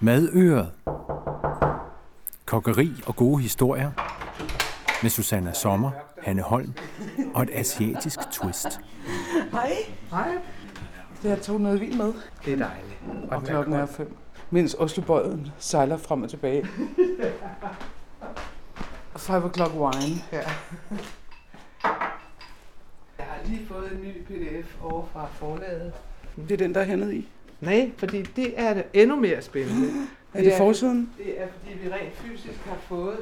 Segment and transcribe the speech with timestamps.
[0.00, 0.72] Madøret.
[2.46, 3.90] Kokkeri og gode historier.
[5.02, 5.90] Med Susanna Sommer,
[6.22, 6.72] Hanne Holm
[7.34, 8.80] og et asiatisk twist.
[9.52, 9.72] Hej.
[10.10, 10.38] Hej.
[11.24, 12.12] Jeg tog noget vin med,
[12.44, 13.32] Det er dejligt.
[13.32, 14.16] og klokken er fem.
[14.50, 16.64] Mens Oslobøjen sejler frem og tilbage.
[19.16, 20.22] Five o'clock wine.
[20.32, 20.42] Ja.
[23.18, 25.92] Jeg har lige fået en ny pdf over fra forlaget.
[26.36, 27.28] Det er den, der er hændet i.
[27.60, 29.90] Nej, fordi det er det endnu mere spændende.
[30.34, 31.10] Er det forsiden?
[31.18, 33.18] Det er fordi, vi rent fysisk har fået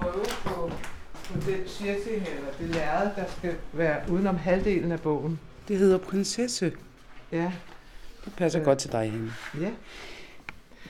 [0.00, 0.70] prøve på,
[1.14, 5.40] på den shirting, eller det lærred, der skal være udenom halvdelen af bogen.
[5.68, 6.72] Det hedder Prinsesse.
[7.32, 7.52] Ja.
[8.24, 8.64] Det passer Øh.
[8.64, 9.32] godt til dig, Henne.
[9.60, 9.70] Ja.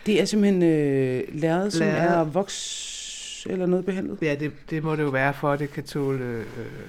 [0.06, 4.18] Det er simpelthen øh, lærred, som er voks eller noget behandlet.
[4.22, 6.44] Ja, det, det må det jo være, for at det kan tåle øh,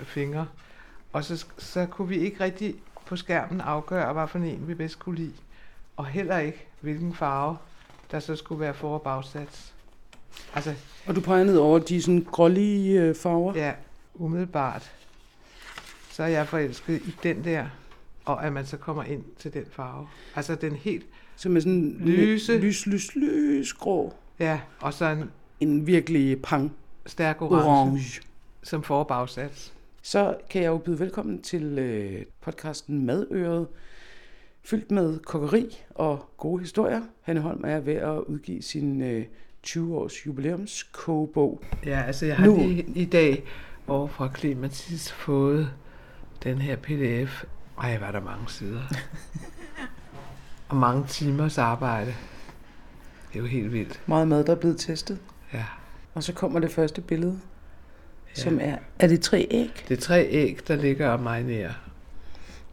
[0.05, 0.48] fingre.
[1.13, 4.99] Og så, så kunne vi ikke rigtig på skærmen afgøre, hvad for en vi bedst
[4.99, 5.34] kunne lide.
[5.97, 7.57] Og heller ikke, hvilken farve,
[8.12, 9.73] der så skulle være for- og bagsats.
[10.55, 10.73] Altså,
[11.07, 13.54] Og du peger ned over de sådan grålige øh, farver.
[13.55, 13.73] ja,
[14.13, 14.91] umiddelbart.
[16.12, 17.65] Så er jeg forelsket i den der,
[18.26, 20.07] og at man så kommer ind til den farve.
[20.35, 22.57] Altså den helt, Som er sådan Lyse.
[22.57, 24.13] lys, lys, lys grå.
[24.40, 26.71] ja, og så en En virkelig pang
[27.05, 28.21] stærk orange, orange.
[28.63, 29.73] som for- og bagsats.
[30.01, 33.68] Så kan jeg jo byde velkommen til øh, podcasten Madøret,
[34.65, 37.01] fyldt med kokkeri og gode historier.
[37.21, 39.25] Hanne Holm er ved at udgive sin øh,
[39.67, 41.61] 20-års jubilæumskogebog.
[41.85, 43.43] Ja, altså jeg har Nu- lige i dag
[43.87, 45.69] over fra Clematis fået
[46.43, 47.43] den her pdf.
[47.81, 48.81] Ej, var der mange sider.
[50.69, 52.13] og mange timers arbejde.
[53.34, 54.01] Det er jo helt vildt.
[54.07, 55.19] Meget mad, der er blevet testet.
[55.53, 55.65] Ja.
[56.13, 57.39] Og så kommer det første billede,
[58.37, 58.41] ja.
[58.41, 61.73] som er, er det tre æg Det er tre æg, der ligger og marinerer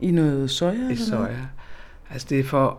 [0.00, 0.72] i noget soja?
[0.72, 1.48] i eller noget?
[2.10, 2.78] Altså det er for,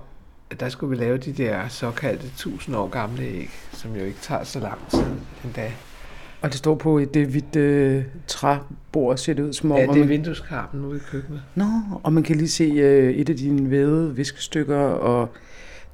[0.50, 4.20] at der skulle vi lave de der såkaldte 1000 år gamle æg, som jo ikke
[4.22, 5.04] tager så lang tid
[5.46, 5.72] endda.
[6.42, 9.78] Og det står på et øh, hvidt øh, træbord, ser det ud som om.
[9.78, 11.42] Ja, det er man, ude i køkkenet.
[11.56, 11.66] Nå,
[12.04, 15.30] og man kan lige se øh, et af dine vævede viskestykker, og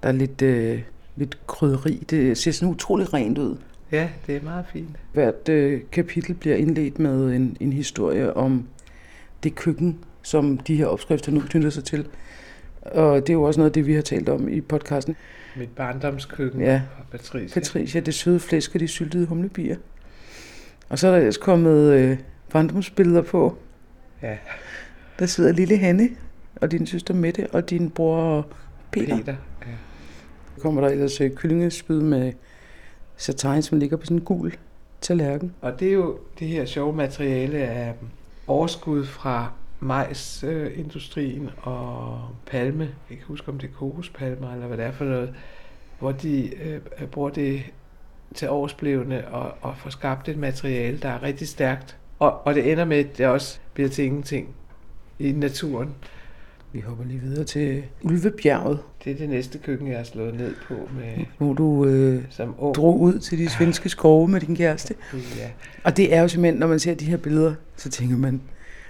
[0.03, 0.81] der er lidt, øh,
[1.15, 2.03] lidt krydderi.
[2.09, 3.57] Det ser sådan utrolig rent ud.
[3.91, 4.89] Ja, det er meget fint.
[5.13, 8.67] Hvert øh, kapitel bliver indledt med en, en historie om
[9.43, 12.07] det køkken, som de her opskrifter nu knytter sig til.
[12.91, 15.15] Og det er jo også noget af det, vi har talt om i podcasten.
[15.55, 16.81] Mit barndomskøkken Ja.
[16.97, 17.53] fra Patricia.
[17.61, 19.75] Patricia, det søde flæsk og de syltede humlebier.
[20.89, 22.17] Og så er der ellers kommet øh,
[22.51, 23.57] barndomsbilleder på.
[24.21, 24.37] Ja.
[25.19, 26.09] Der sidder lille Hanne
[26.55, 28.47] og din søster Mette og din bror
[28.91, 29.17] Peter.
[29.17, 29.35] Peter.
[29.61, 29.71] Ja.
[30.55, 32.33] Så kommer der ellers øh, kyllingespyd med
[33.17, 34.53] satin, som ligger på sådan en gul
[35.01, 35.53] tallerken.
[35.61, 37.93] Og det er jo det her sjove materiale af
[38.47, 42.83] overskud fra majsindustrien og palme.
[42.83, 45.33] Jeg kan ikke huske, om det er kokospalmer eller hvad det er for noget.
[45.99, 47.63] Hvor de øh, bruger det
[48.35, 51.97] til årsblevende og, og får skabt et materiale, der er rigtig stærkt.
[52.19, 54.55] Og, og det ender med, at det også bliver til ingenting
[55.19, 55.95] i naturen.
[56.71, 60.55] Vi hopper lige videre til Ulvebjerget, Det er det næste køkken, jeg har slået ned
[60.67, 62.75] på med hvor du øh, som ung.
[62.75, 64.95] drog ud til de svenske skove med din kæreste.
[65.13, 65.49] Ja.
[65.83, 68.41] Og det er jo simpelthen, når man ser de her billeder, så tænker man,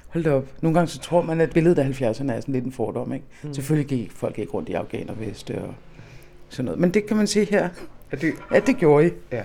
[0.07, 0.47] hold da op.
[0.61, 3.25] Nogle gange så tror man, at billedet af 70'erne er sådan lidt en fordom, ikke?
[3.43, 3.53] Mm.
[3.53, 5.73] Selvfølgelig gik folk ikke rundt i afghanerveste og
[6.49, 6.79] sådan noget.
[6.79, 7.69] Men det kan man se her,
[8.11, 9.11] Og det, at det gjorde I.
[9.31, 9.43] Ja.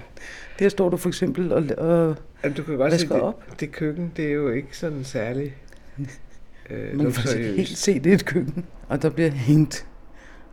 [0.59, 3.61] Der står du for eksempel og, og Jamen, du kan godt se, det, op?
[3.61, 5.55] det køkken, det er jo ikke sådan særlig
[6.71, 8.65] øh, man kan faktisk helt se, det er et køkken.
[8.89, 9.87] Og der bliver hængt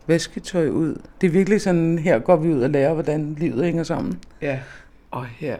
[0.06, 1.00] vasketøj ud.
[1.20, 4.18] Det er virkelig sådan, her går vi ud og lærer, hvordan livet hænger sammen.
[4.42, 4.60] Ja,
[5.10, 5.56] og her,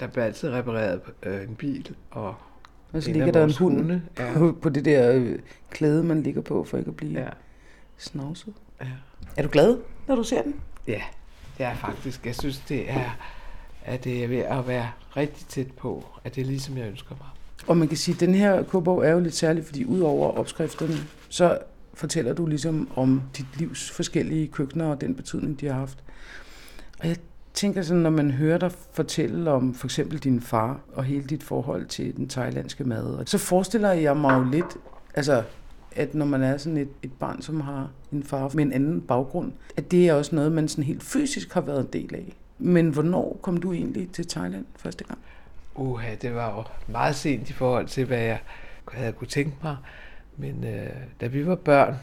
[0.00, 2.34] der bliver altid repareret øh, en bil, og
[2.92, 4.02] Og så en ligger der en hund hunde.
[4.18, 5.38] Ja, på, på det der øh,
[5.70, 7.28] klæde, man ligger på, for ikke at blive ja.
[7.98, 8.54] snavset.
[8.80, 8.86] ja.
[9.36, 10.54] Er du glad, når du ser den?
[10.88, 11.02] ja,
[11.58, 13.18] det er faktisk, jeg synes, det er,
[13.84, 17.14] at det er ved at være rigtig tæt på, at det er ligesom jeg ønsker
[17.20, 17.28] mig.
[17.66, 20.94] Og man kan sige, at den her kogebog er jo lidt særlig, fordi udover opskrifterne,
[21.28, 21.58] så
[21.94, 25.98] fortæller du ligesom om dit livs forskellige køkkener og den betydning, de har haft.
[27.00, 27.16] Og jeg
[27.54, 31.42] tænker sådan, når man hører dig fortælle om for eksempel din far og hele dit
[31.42, 34.76] forhold til den thailandske mad, så forestiller jeg mig jo lidt,
[35.14, 35.42] altså,
[35.96, 39.00] at når man er sådan et, et barn, som har en far med en anden
[39.00, 42.36] baggrund, at det er også noget, man sådan helt fysisk har været en del af.
[42.58, 45.18] Men hvornår kom du egentlig til Thailand første gang?
[45.74, 48.40] Uha, det var jo meget sent i forhold til, hvad jeg
[48.88, 49.76] havde kunne tænke mig.
[50.36, 50.90] Men øh,
[51.20, 51.94] da vi var børn,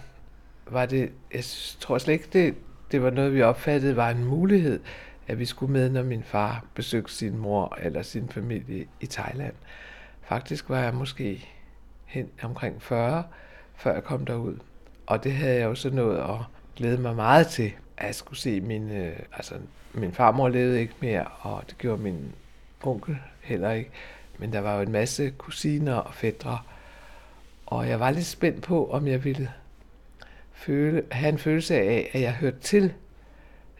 [0.71, 1.43] var det, jeg
[1.79, 2.55] tror slet ikke, det,
[2.91, 4.79] det var noget, vi opfattede var en mulighed,
[5.29, 9.53] at vi skulle med, når min far besøgte sin mor eller sin familie i Thailand.
[10.21, 11.49] Faktisk var jeg måske
[12.05, 13.23] hen omkring 40,
[13.75, 14.57] før jeg kom derud.
[15.05, 16.37] Og det havde jeg jo så nået at
[16.75, 19.55] glæde mig meget til, at jeg skulle se min, øh, altså
[19.93, 22.31] min farmor levede ikke mere, og det gjorde min
[22.83, 23.91] onkel heller ikke.
[24.37, 26.59] Men der var jo en masse kusiner og fædre,
[27.65, 29.51] og jeg var lidt spændt på, om jeg ville
[30.51, 32.93] føle, have en følelse af, at jeg hørte til.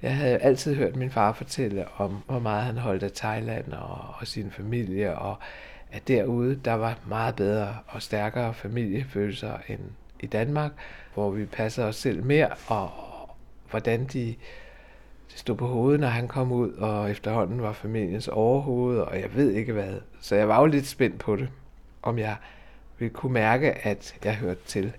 [0.02, 3.98] Jeg havde altid hørt min far fortælle om, hvor meget han holdt af Thailand og,
[4.20, 5.38] og sin familie, og
[5.92, 9.80] at derude, der var meget bedre og stærkere familiefølelser end
[10.20, 10.72] i Danmark,
[11.14, 12.90] hvor vi passer os selv mere, og
[13.70, 14.36] hvordan de
[15.36, 19.52] stod på hovedet, når han kom ud, og efterhånden var familiens overhoved, og jeg ved
[19.52, 19.94] ikke hvad.
[20.22, 21.50] Så jeg var jo lidt spændt på det,
[22.02, 22.36] om jeg
[23.00, 24.94] ville kunne mærke, at jeg hørte til.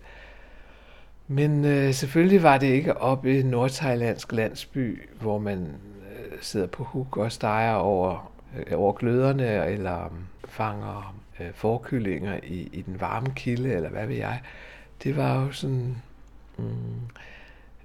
[1.32, 6.84] Men øh, selvfølgelig var det ikke oppe i nordthailandsk landsby, hvor man øh, sidder på
[6.84, 10.10] huk og steger over, øh, over gløderne, eller øh,
[10.44, 14.40] fanger øh, forkyllinger i, i den varme kilde, eller hvad ved jeg.
[15.02, 15.96] Det var jo sådan
[16.58, 16.64] mm,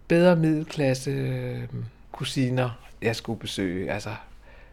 [0.08, 1.64] bedre middelklasse øh,
[2.12, 3.92] kusiner, jeg skulle besøge.
[3.92, 4.12] Altså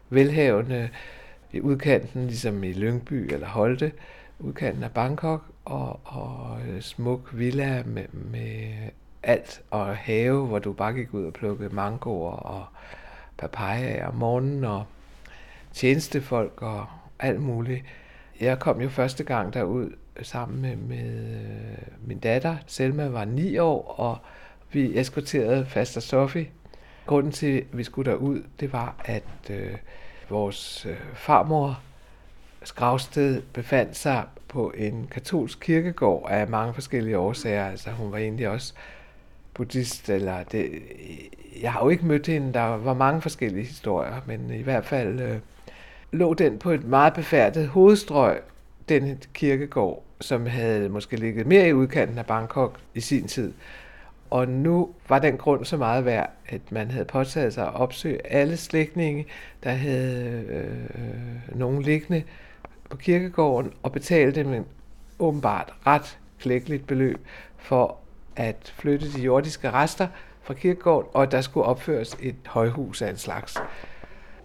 [0.09, 0.89] velhavende
[1.51, 3.91] i udkanten, ligesom i Lyngby eller Holte,
[4.43, 8.73] udkanten af Bangkok, og, og øh, smuk villa med, med
[9.23, 12.65] alt, og have, hvor du bare gik ud og plukkede mangoer og
[13.37, 14.83] papaya om morgenen, og
[15.73, 16.85] tjenestefolk og
[17.19, 17.85] alt muligt.
[18.41, 19.89] Jeg kom jo første gang derud
[20.21, 22.57] sammen med, med øh, min datter.
[22.67, 24.17] Selma var ni år, og
[24.71, 26.47] vi eskorterede Faster Sofie.
[27.05, 29.77] Grunden til, at vi skulle derud, det var, at øh,
[30.29, 31.79] vores øh, farmor
[32.63, 37.65] Skravsted befandt sig på en katolsk kirkegård af mange forskellige årsager.
[37.65, 38.73] Altså hun var egentlig også
[39.53, 40.71] buddhist, eller det,
[41.61, 45.19] jeg har jo ikke mødt hende, der var mange forskellige historier, men i hvert fald
[45.19, 45.37] øh,
[46.11, 48.39] lå den på et meget befærdet hovedstrøg,
[48.89, 53.53] den kirkegård, som havde måske ligget mere i udkanten af Bangkok i sin tid.
[54.29, 58.27] Og nu var den grund så meget værd, at man havde påtaget sig at opsøge
[58.27, 59.25] alle slægtninge,
[59.63, 62.23] der havde øh, øh nogen liggende
[62.93, 64.65] på kirkegården, og betale dem en
[65.19, 67.19] åbenbart ret klækkeligt beløb
[67.57, 67.97] for
[68.35, 70.07] at flytte de jordiske rester
[70.41, 73.57] fra kirkegården, og at der skulle opføres et højhus af en slags.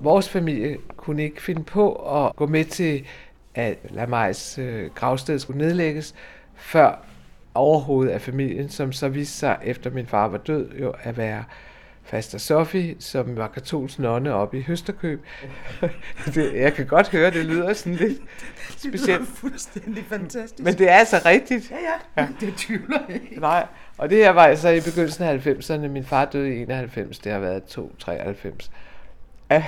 [0.00, 3.06] Vores familie kunne ikke finde på at gå med til,
[3.54, 6.14] at Lamais øh, gravsted skulle nedlægges,
[6.54, 7.04] før
[7.54, 11.44] overhovedet af familien, som så viste sig, efter min far var død, jo at være
[12.08, 15.24] Faster Sofie, som var katolsk nonne oppe i Høsterkøb.
[16.34, 18.18] det, jeg kan godt høre, det lyder sådan lidt
[18.70, 19.02] specielt.
[19.08, 20.64] Det lyder fuldstændig fantastisk.
[20.64, 21.70] Men det er altså rigtigt.
[21.70, 22.28] Ja, ja, ja.
[22.46, 23.40] det tvivler jeg ikke.
[23.40, 23.66] Nej,
[23.98, 25.88] og det her var altså i begyndelsen af 90'erne.
[25.88, 28.70] Min far døde i 91, det har været 2-93.
[29.48, 29.62] At,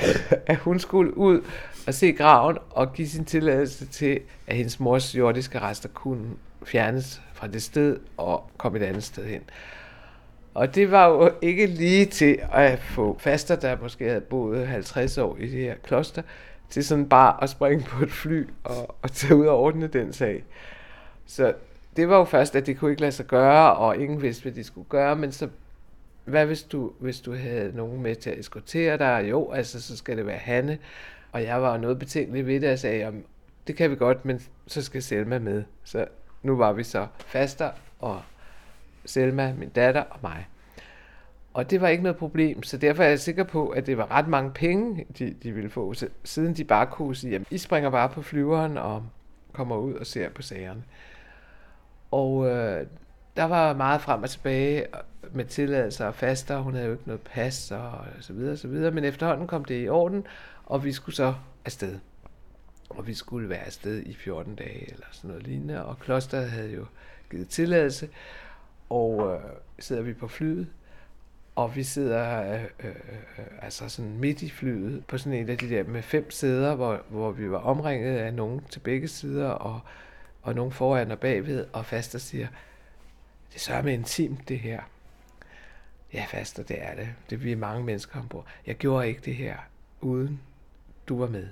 [0.46, 1.40] at hun skulle ud
[1.87, 6.26] og se graven og give sin tilladelse til, at hendes mors jordiske rester kunne
[6.64, 9.40] fjernes fra det sted og komme et andet sted hen.
[10.55, 15.19] Og det var jo ikke lige til at få faster, der måske havde boet 50
[15.19, 16.23] år i det her kloster,
[16.70, 20.12] til sådan bare at springe på et fly og, og tage ud og ordne den
[20.12, 20.44] sag.
[21.26, 21.55] Så
[21.97, 24.52] det var jo først, at det kunne ikke lade sig gøre, og ingen vidste, hvad
[24.52, 25.49] de skulle gøre, men så,
[26.25, 29.26] hvad hvis du, hvis du havde nogen med til at eskortere dig?
[29.31, 30.79] Jo, altså, så skal det være Hanne.
[31.32, 33.25] Og jeg var noget betænkelig ved det, og sagde, om
[33.67, 35.64] det kan vi godt, men så skal Selma med.
[35.85, 36.06] Så
[36.43, 38.23] nu var vi så faster og
[39.05, 40.47] Selma, min datter og mig.
[41.54, 44.11] Og det var ikke noget problem, så derfor er jeg sikker på, at det var
[44.11, 47.59] ret mange penge, de, de ville få, så, siden de bare kunne sige, at I
[47.59, 49.07] springer bare på flyveren og
[49.52, 50.83] kommer ud og ser på sagerne.
[52.11, 52.87] Og øh,
[53.37, 54.87] der var meget frem og tilbage
[55.33, 58.69] med tilladelser og faster, hun havde jo ikke noget pas og så videre, og så
[58.69, 60.26] videre, men efterhånden kom det i orden,
[60.66, 61.99] og vi skulle så afsted.
[62.88, 66.73] Og vi skulle være afsted i 14 dage eller sådan noget lignende, og klosteret havde
[66.73, 66.87] jo
[67.30, 68.09] givet tilladelse,
[68.90, 69.40] og øh,
[69.78, 70.68] sidder vi på flyet,
[71.56, 72.94] og vi sidder øh, øh,
[73.62, 77.02] altså sådan midt i flyet på sådan en af de der med fem sæder, hvor,
[77.09, 79.80] hvor vi var omringet af nogen til begge sider, og,
[80.42, 82.49] og nogen foran og bagved, og Faster siger,
[83.52, 84.80] det sørger med intimt det her.
[86.12, 87.09] Ja, Faster, det er det.
[87.30, 88.47] Det bliver mange mennesker ombord.
[88.66, 89.56] Jeg gjorde ikke det her,
[90.00, 90.40] uden
[91.09, 91.49] du var med.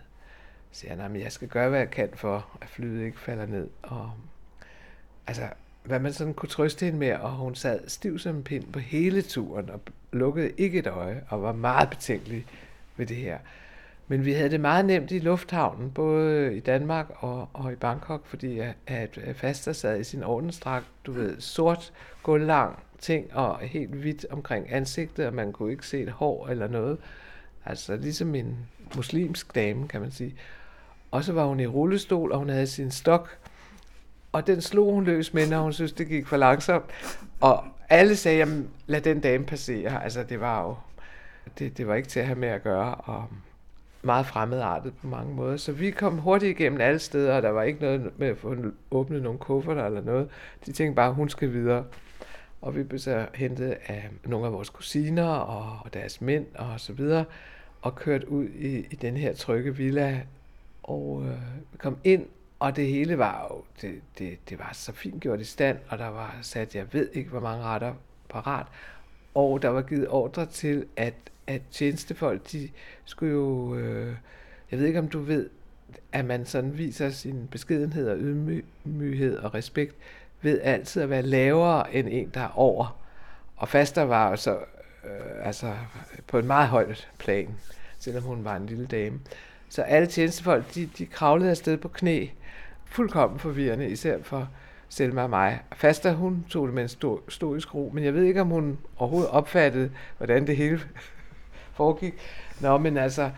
[0.71, 3.47] Så siger jeg, men jeg skal gøre, hvad jeg kan for, at flyet ikke falder
[3.47, 3.69] ned.
[3.83, 4.13] Og,
[5.27, 5.49] altså,
[5.89, 8.79] hvad man sådan kunne trøste hende med, og hun sad stiv som en pind på
[8.79, 9.81] hele turen, og
[10.13, 12.47] lukkede ikke et øje, og var meget betænkelig
[12.97, 13.39] ved det her.
[14.09, 18.27] Men vi havde det meget nemt i lufthavnen, både i Danmark og, og i Bangkok,
[18.27, 21.93] fordi at, at Faster sad i sin ordensdragt, du ved, sort,
[22.23, 26.69] gulvlang ting, og helt hvidt omkring ansigtet, og man kunne ikke se et hår eller
[26.69, 26.99] noget.
[27.65, 28.57] Altså ligesom en
[28.97, 30.35] muslimsk dame, kan man sige.
[31.11, 33.39] Og så var hun i rullestol, og hun havde sin stok,
[34.33, 36.85] og den slog hun løs med, når hun synes, det gik for langsomt.
[37.41, 40.05] Og alle sagde, jamen, lad den dame passere.
[40.05, 40.77] Altså, det var jo
[41.59, 43.25] det, det var ikke til at have med at gøre, og
[44.03, 45.57] meget fremmedartet på mange måder.
[45.57, 48.57] Så vi kom hurtigt igennem alle steder, og der var ikke noget med at få
[48.91, 50.29] åbnet nogle kufferter eller noget.
[50.67, 51.85] De tænkte bare, hun skal videre.
[52.63, 56.81] Og vi blev så hentet af nogle af vores kusiner og, og deres mænd og
[56.81, 57.25] så videre,
[57.83, 60.21] og kørt ud i, i den her trygge villa.
[60.83, 61.39] Og øh,
[61.73, 62.27] vi kom ind,
[62.61, 65.99] og det hele var jo, det, det, det var så fint gjort i stand, og
[65.99, 67.95] der var sat, jeg ved ikke, hvor mange retter
[68.29, 68.67] parat.
[69.35, 71.15] Og der var givet ordre til, at,
[71.47, 72.69] at tjenestefolk, de
[73.05, 74.15] skulle jo, øh,
[74.71, 75.51] jeg ved ikke om du ved,
[76.13, 79.95] at man sådan viser sin beskedenhed og ydmyghed og respekt
[80.43, 82.99] ved altid at være lavere end en, der er over.
[83.57, 84.57] Og Faster var jo så
[85.05, 85.73] øh, altså
[86.27, 87.55] på et meget højt plan,
[87.99, 89.21] selvom hun var en lille dame.
[89.69, 92.27] Så alle tjenestefolk, de, de kravlede afsted på knæ,
[92.91, 94.49] fuldkommen forvirrende, især for
[94.89, 95.61] Selma og mig.
[95.73, 98.79] Faster, hun tog det med en stor, stoisk ro, men jeg ved ikke, om hun
[98.97, 100.81] overhovedet opfattede, hvordan det hele
[101.77, 102.15] foregik.
[102.61, 103.31] Nå, men altså,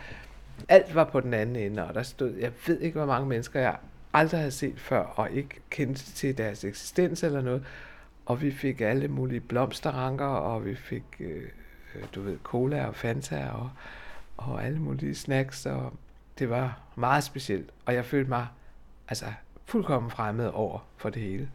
[0.69, 3.59] alt var på den anden ende, og der stod, jeg ved ikke, hvor mange mennesker
[3.59, 3.75] jeg
[4.13, 7.65] aldrig havde set før, og ikke kendte til deres eksistens eller noget.
[8.25, 11.43] Og vi fik alle mulige blomsterranker, og vi fik, øh,
[12.15, 13.69] du ved, cola og Fanta og,
[14.37, 15.93] og alle mulige snacks, og
[16.39, 17.69] det var meget specielt.
[17.85, 18.47] Og jeg følte mig
[19.11, 19.25] altså
[19.65, 21.49] fuldkommen fremmed over for det hele.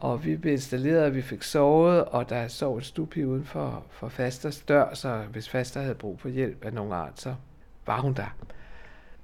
[0.00, 3.84] Og vi blev installeret, og vi fik sovet, og der sov et stupi uden for,
[3.90, 7.34] for Fasters dør, så hvis Faster havde brug for hjælp af nogen art, så
[7.86, 8.36] var hun der.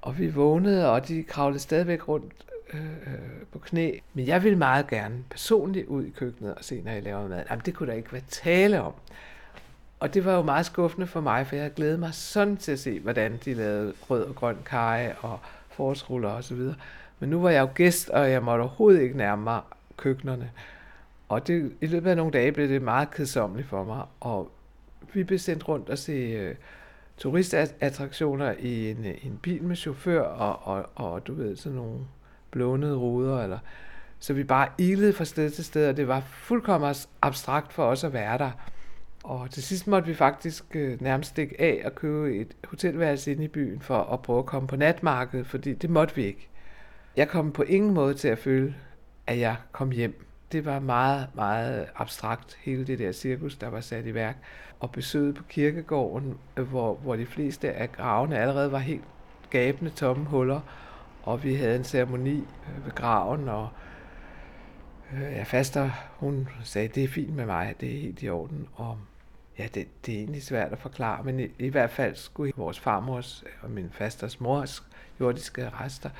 [0.03, 2.33] Og vi vågnede, og de kravlede stadigvæk rundt
[2.73, 3.19] øh, øh,
[3.53, 3.99] på knæ.
[4.15, 7.45] Men jeg ville meget gerne personligt ud i køkkenet og se, når jeg laver mad.
[7.51, 8.93] Jamen, det kunne der ikke være tale om.
[10.01, 12.79] Og det var jo meget skuffende for mig, for jeg glædede mig sådan til at
[12.79, 16.75] se, hvordan de lavede rød og grøn kage og forårsruller og så videre.
[17.21, 19.61] Men nu var jeg jo gæst, og jeg måtte overhovedet ikke nærme mig
[19.97, 20.51] køkkenerne.
[21.29, 24.51] Og det, i løbet af nogle dage blev det meget kedsommeligt for mig, og
[25.13, 26.55] vi blev sendt rundt og se øh,
[27.17, 32.01] turistattraktioner i en, øh, en bil med chauffør og, og, og du ved, sådan nogle
[32.51, 33.43] blånede ruder.
[33.43, 33.59] Eller,
[34.19, 38.05] så vi bare ilede fra sted til sted, og det var fuldkommen abstrakt for os
[38.05, 38.51] at være der.
[39.25, 43.45] Og til sidst måtte vi faktisk øh, nærmest stikke af og købe et hotelværelse inde
[43.45, 46.48] i byen for at prøve at komme på natmarkedet, fordi det måtte vi ikke.
[47.19, 48.75] Jeg kom på ingen måde til at føle,
[49.27, 50.25] at jeg kom hjem.
[50.53, 54.37] Det var meget, meget abstrakt, hele det der cirkus, der var sat i værk
[54.81, 59.05] og besøget på kirkegården, hvor, hvor de fleste af gravene allerede var helt
[59.51, 60.61] gabende tomme huller,
[61.23, 63.69] og vi havde en ceremoni øh, ved graven, og
[65.13, 68.69] øh, jeg faster, hun sagde, det er fint med mig, det er helt i orden,
[68.75, 68.99] og
[69.59, 72.81] ja, det, det er egentlig svært at forklare, men i, i hvert fald skulle vores
[72.81, 74.83] farmors og min fasters mors
[75.21, 76.11] jordiske rester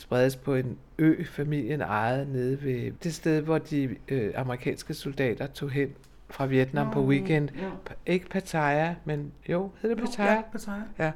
[0.00, 5.46] spredes på en ø, familien ejede nede ved det sted, hvor de øh, amerikanske soldater
[5.46, 5.94] tog hen
[6.30, 7.48] fra Vietnam Nå, på weekend.
[7.58, 7.70] Ja.
[8.06, 10.32] Ikke Pattaya, men jo, hedder det Pattaya?
[10.32, 10.82] Ja, Pattaya.
[10.98, 11.12] Ja,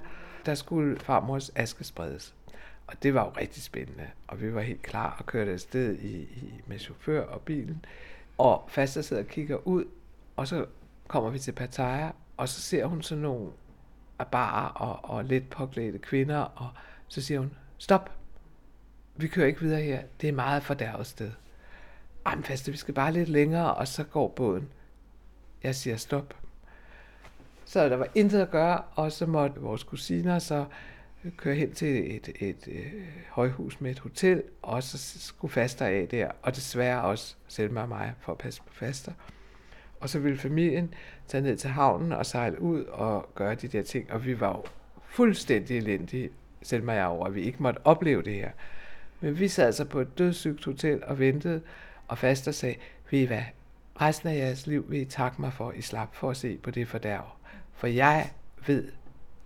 [0.46, 2.34] der skulle farmors aske spredes.
[2.86, 6.16] Og det var jo rigtig spændende, og vi var helt klar og kørte afsted i,
[6.16, 7.84] i, med chauffør og bilen.
[8.38, 9.84] Og Faster sidder og kigger ud,
[10.36, 10.66] og så
[11.08, 13.50] kommer vi til Pattaya, og så ser hun sådan nogle
[14.32, 16.68] bare og, og lidt påklædte kvinder, og
[17.08, 18.10] så siger hun, stop,
[19.16, 21.30] vi kører ikke videre her, det er meget fordærvet sted.
[22.26, 24.68] Ej, men vi skal bare lidt længere, og så går båden.
[25.62, 26.34] Jeg siger stop.
[27.64, 30.64] Så der var intet at gøre, og så måtte vores kusiner så
[31.36, 32.92] køre hen til et, et, et øh,
[33.30, 37.88] højhus med et hotel, og så skulle faster af der, og desværre også Selma og
[37.88, 39.12] mig for at passe på faster.
[40.00, 40.94] Og så ville familien
[41.28, 44.48] tage ned til havnen og sejle ud og gøre de der ting, og vi var
[44.48, 44.64] jo
[45.04, 46.30] fuldstændig elendige,
[46.62, 48.50] Selma og jeg over, at vi ikke måtte opleve det her.
[49.20, 51.60] Men vi sad altså på et dødssygt hotel og ventede,
[52.08, 52.76] og faster sagde,
[53.10, 53.42] ved I hvad,
[54.00, 56.70] resten af jeres liv vil I takke mig for, I slap for at se på
[56.70, 57.24] det fordærv.
[57.72, 58.30] For jeg
[58.66, 58.92] ved,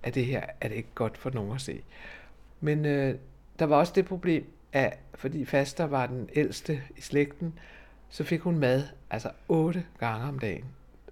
[0.03, 1.83] at det her er det ikke godt for nogen at se.
[2.61, 3.15] Men øh,
[3.59, 7.59] der var også det problem, at fordi faster var den ældste i slægten,
[8.09, 10.65] så fik hun mad, altså otte gange om dagen.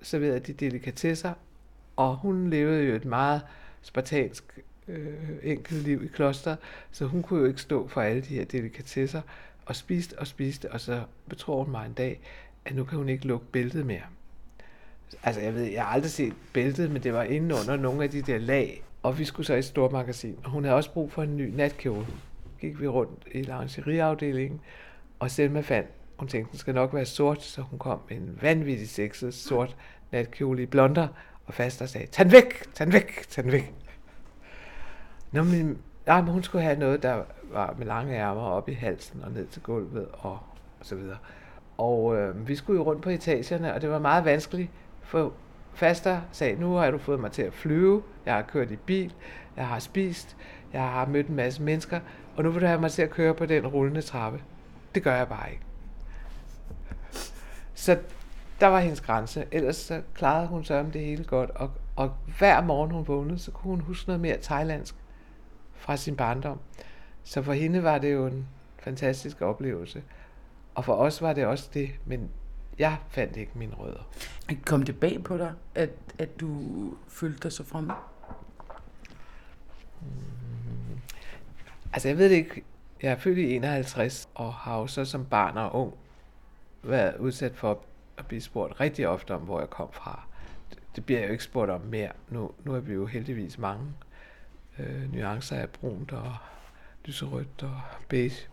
[0.03, 1.33] Serverede de delikatesser,
[1.97, 3.43] og hun levede jo et meget
[3.83, 6.57] spartansk øh, enkelt liv i kloster,
[6.91, 9.21] så hun kunne jo ikke stå for alle de her delikatesser,
[9.67, 12.21] og spiste og spiste, og så betror hun mig en dag,
[12.65, 14.03] at nu kan hun ikke lukke bæltet mere.
[15.23, 18.11] Altså, jeg ved, jeg har aldrig set bæltet, men det var inde under nogle af
[18.11, 20.39] de der lag, og vi skulle så i et stort magasin.
[20.45, 22.07] Og hun havde også brug for en ny natkjole.
[22.61, 24.61] Gik vi rundt i lingerieafdelingen,
[25.19, 28.39] og Selma fandt, hun tænkte, den skal nok være sort, så hun kom med en
[28.43, 29.77] vanvittig sexet sort
[30.13, 31.09] natkjole i blonder,
[31.47, 33.86] og faster sagde, tag den væk, tag den væk, tag den væk.
[35.37, 38.73] Nå, men, nej, men hun skulle have noget, der var med lange ærmer op i
[38.73, 40.39] halsen og ned til gulvet og,
[40.81, 41.17] og så videre.
[41.79, 44.71] Og øh, vi skulle jo rundt på etagerne, og det var meget vanskeligt
[45.03, 45.33] for,
[45.75, 49.15] faster sagde, nu har du fået mig til at flyve, jeg har kørt i bil,
[49.57, 50.37] jeg har spist,
[50.73, 52.01] jeg har mødt en masse mennesker,
[52.37, 54.41] og nu vil du have mig til at køre på den rullende trappe.
[54.95, 55.63] Det gør jeg bare ikke.
[57.75, 57.99] Så
[58.61, 59.45] der var hendes grænse.
[59.53, 61.51] Ellers så klarede hun sig om det hele godt.
[61.51, 64.95] Og, og hver morgen hun vågnede, så kunne hun huske noget mere thailandsk
[65.87, 66.61] fra sin barndom.
[67.25, 70.03] Så for hende var det jo en fantastisk oplevelse.
[70.75, 72.31] Og for os var det også det, men
[72.79, 74.09] jeg fandt ikke mine rødder.
[74.65, 76.61] Kom det bag på dig, at, at du
[77.09, 77.93] følte dig så fremme?
[81.93, 82.63] Altså jeg ved det ikke.
[83.03, 85.95] Jeg er født i 51 og har jo så som barn og ung
[86.83, 87.81] været udsat for
[88.19, 90.27] at blive spurgt rigtig ofte om, hvor jeg kom fra.
[90.97, 92.11] Det bliver jeg jo ikke spurgt om mere.
[92.29, 93.85] Nu, nu er vi jo heldigvis mange
[94.79, 96.35] øh, nuancer af brunt og
[97.05, 98.49] lyserødt og beige,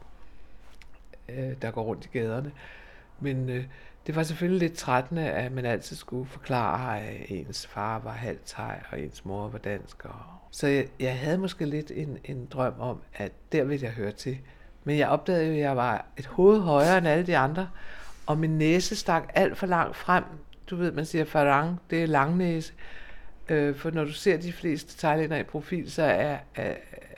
[1.29, 2.51] øh, der går rundt i gaderne.
[3.19, 3.65] Men øh,
[4.07, 8.45] det var selvfølgelig lidt trættende, at man altid skulle forklare, at ens far var halvt
[8.45, 10.05] thai, og ens mor var dansk.
[10.05, 10.15] Og...
[10.51, 14.11] Så jeg, jeg havde måske lidt en, en drøm om, at der ville jeg høre
[14.11, 14.37] til.
[14.83, 17.69] Men jeg opdagede jo, at jeg var et hoved højere end alle de andre,
[18.25, 20.23] og min næse stak alt for langt frem.
[20.69, 22.73] Du ved, man siger farang, det er langnæse.
[23.49, 26.75] Øh, for når du ser de fleste thailænder i profil, så er, er,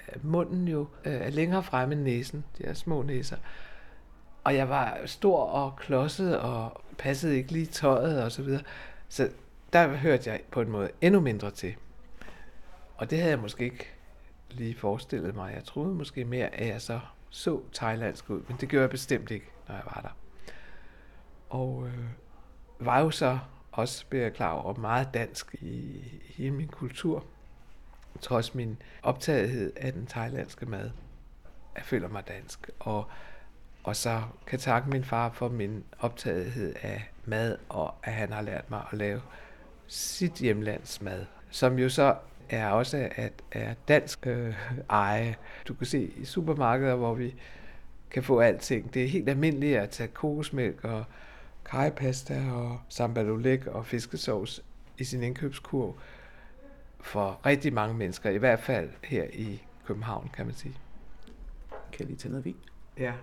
[0.08, 3.38] er munden jo øh, er længere fremme end næsen, de er små næser.
[4.44, 8.62] Og jeg var stor og klodset og passede ikke lige tøjet og så videre.
[9.10, 9.30] Så
[9.74, 11.76] der hørte jeg på en måde endnu mindre til.
[12.98, 13.90] Og det havde jeg måske ikke
[14.52, 15.54] lige forestillet mig.
[15.56, 19.32] Jeg troede måske mere, at jeg så så thailandsk ud, men det gjorde jeg bestemt
[19.32, 20.18] ikke, når jeg var der.
[21.50, 22.06] Og øh,
[22.80, 23.40] var jo så
[23.76, 27.26] også, bliver jeg klar over, meget dansk i hele min kultur.
[28.22, 30.92] Trods min optagethed af den thailandske mad.
[31.76, 32.70] Jeg føler mig dansk.
[32.80, 33.06] Og,
[33.84, 38.42] og så kan takke min far for min optagethed af mad, og at han har
[38.42, 39.22] lært mig at lave
[39.88, 41.26] sit hjemlands mad.
[41.50, 42.16] Som jo så
[42.50, 44.56] er også at er dansk øh,
[44.90, 45.36] eje.
[45.68, 47.36] Du kan se i supermarkeder, hvor vi
[48.12, 48.94] kan få alting.
[48.94, 51.06] Det er helt almindeligt at tage kokosmælk og
[51.66, 54.64] kajpasta og sambalulik og fiskesovs
[54.98, 55.96] i sin indkøbskurv
[57.02, 60.76] for rigtig mange mennesker, i hvert fald her i København, kan man sige.
[61.92, 62.56] Kan jeg lige tage noget vin?
[62.98, 63.14] Ja.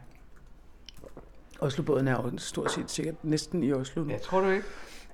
[1.61, 4.11] Oslobåden er jo stort set sikkert næsten i Oslo nu.
[4.11, 4.65] Ja, tror du ikke?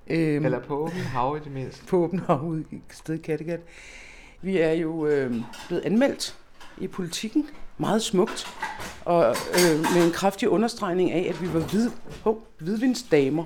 [0.06, 1.86] Øhm, Eller på åben hav i det mindste.
[1.86, 3.60] på åben hav ude i sted i Kattegat.
[4.42, 5.34] Vi er jo øh,
[5.68, 6.38] blevet anmeldt
[6.78, 7.48] i politikken.
[7.78, 8.46] Meget smukt.
[9.08, 11.90] Og øh, med en kraftig understregning af, at vi var hvid,
[12.24, 13.44] oh, hvidvindsdamer.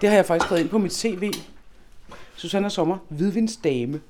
[0.00, 1.32] Det har jeg faktisk skrevet ind på mit CV.
[2.36, 4.00] Susanne Sommer, hvidvindsdame.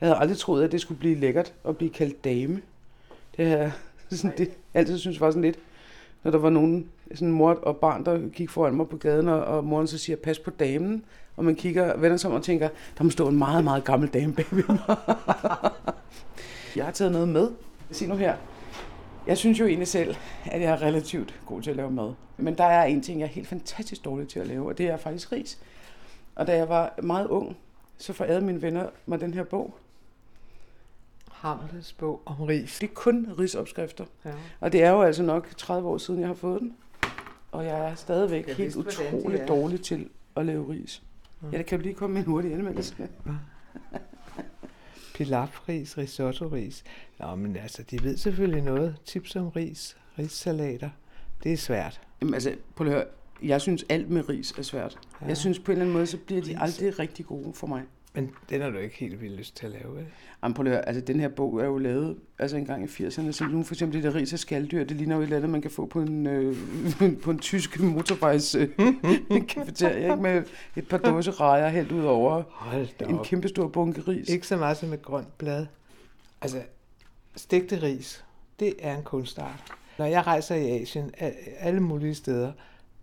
[0.00, 2.60] Jeg havde aldrig troet, at det skulle blive lækkert at blive kaldt dame.
[3.36, 3.72] Det har jeg
[4.10, 5.58] sådan, det, altid synes var sådan lidt,
[6.22, 9.44] når der var nogen, sådan mor og barn, der gik foran mig på gaden, og,
[9.44, 11.04] og moren så siger, pas på damen.
[11.36, 14.08] Og man kigger, vender sig om og tænker, der må stå en meget, meget gammel
[14.08, 14.96] dame bagved mig.
[16.76, 17.48] jeg har taget noget med.
[17.90, 18.34] Se nu her.
[19.30, 20.14] Jeg synes jo egentlig selv,
[20.44, 22.14] at jeg er relativt god til at lave mad.
[22.36, 24.86] Men der er en ting, jeg er helt fantastisk dårlig til at lave, og det
[24.88, 25.58] er faktisk ris.
[26.34, 27.56] Og da jeg var meget ung,
[27.98, 29.74] så forærede mine venner mig den her bog.
[31.32, 32.78] Hamlets bog om ris.
[32.80, 34.04] Det er kun risopskrifter.
[34.24, 34.30] Ja.
[34.60, 36.76] Og det er jo altså nok 30 år siden, jeg har fået den.
[37.52, 39.46] Og jeg er stadigvæk Jeg helt er.
[39.46, 41.02] dårlig til at lave ris.
[41.40, 41.50] Mm.
[41.50, 43.08] Ja, det kan lige komme med en hurtig anmeldelse.
[45.24, 46.84] Pilafris, risotto-ris.
[47.18, 48.96] Nå, men altså, de ved selvfølgelig noget.
[49.04, 50.90] Tips om ris, rissalater.
[51.44, 52.00] Det er svært.
[52.20, 53.04] Jamen altså, prøv at høre.
[53.42, 54.98] Jeg synes, alt med ris er svært.
[55.20, 55.26] Ja.
[55.26, 56.56] Jeg synes på en eller anden måde, så bliver de Ris.
[56.60, 57.82] aldrig rigtig gode for mig.
[58.12, 60.06] Men den har du ikke helt vildt lyst til at lave, vel?
[60.42, 60.88] Jamen, prøv at høre.
[60.88, 63.32] Altså, den her bog er jo lavet altså en gang i 80'erne.
[63.32, 65.50] Så nu for eksempel det der ris af skalddyr, det ligner jo et eller andet,
[65.50, 66.56] man kan få på en, øh,
[67.24, 68.68] på en tysk motorvejs øh,
[69.48, 70.22] kafeteria, ikke?
[70.22, 70.42] Med
[70.76, 72.42] et par dåse rejer helt ud over
[73.08, 73.26] en op.
[73.26, 74.28] kæmpe stor bunke ris.
[74.28, 75.66] Ikke så meget som et grønt blad.
[76.40, 76.62] Altså,
[77.36, 78.24] stegte ris,
[78.60, 79.64] det er en kunstart.
[79.98, 81.10] Når jeg rejser i Asien,
[81.58, 82.52] alle mulige steder,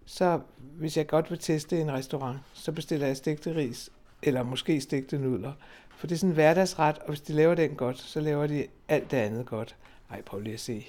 [0.06, 3.90] så hvis jeg godt vil teste en restaurant, så bestiller jeg stegte ris,
[4.24, 5.52] eller måske stegte nudler.
[5.98, 8.66] For det er sådan en hverdagsret, og hvis de laver den godt, så laver de
[8.88, 9.76] alt det andet godt.
[10.12, 10.86] Ej, prøv lige at se.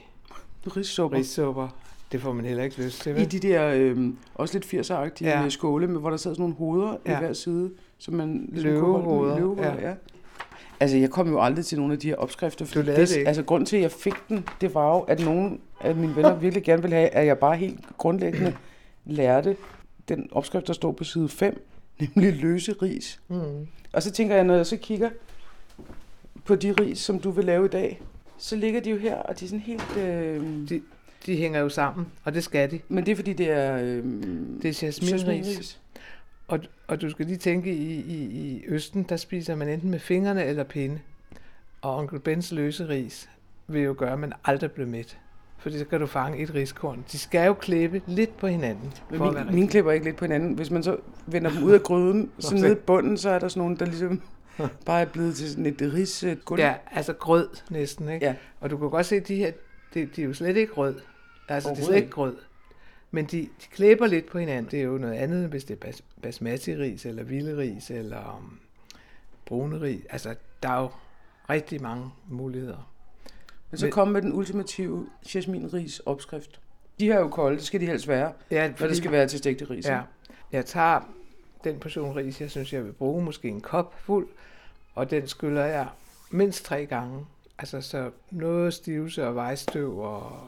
[0.76, 1.18] Rissupper.
[1.18, 1.68] Rissupper,
[2.12, 3.32] det får man heller ikke lyst til, I vel?
[3.32, 5.42] de der øh, også lidt 80'er-agtige Ja.
[5.42, 5.48] ja.
[5.48, 7.16] skåle, med, hvor der sad sådan nogle hoveder ja.
[7.16, 9.38] I hver side, som man ligesom kunne holde Løvehoveder, i.
[9.38, 9.88] Løvehoveder, ja.
[9.88, 9.94] ja.
[10.80, 12.64] Altså, jeg kom jo aldrig til nogle af de her opskrifter.
[12.64, 13.28] fordi lavede det ikke?
[13.28, 16.34] Altså, grund til, at jeg fik den, det var jo, at nogle af mine venner
[16.44, 18.56] virkelig gerne ville have, at jeg bare helt grundlæggende
[19.04, 19.56] lærte
[20.08, 21.64] den opskrift, der står på side 5,
[22.14, 23.20] nemlig løse ris.
[23.28, 23.66] Mm.
[23.92, 25.10] Og så tænker jeg, når jeg så kigger
[26.44, 28.00] på de ris, som du vil lave i dag,
[28.38, 29.96] så ligger de jo her, og de er sådan helt...
[29.96, 30.82] Øh, De,
[31.26, 32.80] de hænger jo sammen, og det skal de.
[32.88, 33.76] men det er fordi, det er...
[33.76, 34.04] Øh,
[34.62, 35.12] Det er jasminris.
[35.12, 35.80] jasminris.
[36.48, 39.98] Og, og du skal lige tænke, i, i, i Østen, der spiser man enten med
[39.98, 40.98] fingrene eller pinde.
[41.82, 43.28] Og onkel Bens løse ris
[43.66, 45.18] vil jo gøre, at man aldrig bliver mæt.
[45.58, 47.04] Fordi så kan du fange et riskorn.
[47.12, 48.92] De skal jo klæbe lidt på hinanden.
[49.10, 50.54] Men min, være min rigtig- klipper ikke lidt på hinanden.
[50.54, 53.48] Hvis man så vender dem ud af gryden, så nede i bunden, så er der
[53.48, 54.22] sådan nogle, der ligesom
[54.86, 56.60] bare er blevet til sådan et ris gulv.
[56.60, 58.26] Ja, altså grød næsten, ikke?
[58.26, 58.34] Ja.
[58.60, 59.52] Og du kan godt se, at de her,
[59.94, 60.94] de, de er jo slet ikke rød.
[61.48, 62.36] Altså, det er slet ikke grød.
[63.10, 64.70] Men de, de klæber lidt på hinanden.
[64.70, 68.58] Det er jo noget andet, hvis det er bas, basmati-ris, eller villeris, eller um,
[69.46, 70.00] brune ris.
[70.10, 70.90] Altså, der er jo
[71.50, 72.92] rigtig mange muligheder.
[73.70, 76.60] Men så Men- kom med den ultimative jasminris opskrift.
[77.00, 79.28] De her er jo kolde, det skal de helst være, Ja, for det skal være
[79.28, 79.86] til stegte ris.
[79.86, 80.00] Ja.
[80.52, 81.00] Jeg tager
[81.64, 84.28] den portion ris, jeg synes, jeg vil bruge, måske en kop fuld,
[84.94, 85.88] og den skyller jeg
[86.30, 87.26] mindst tre gange.
[87.58, 90.40] Altså så noget stivelse og vejstøv og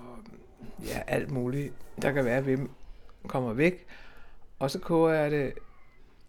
[0.87, 2.70] ja, alt muligt, der kan være ved dem,
[3.26, 3.87] kommer væk.
[4.59, 5.52] Og så koger jeg det,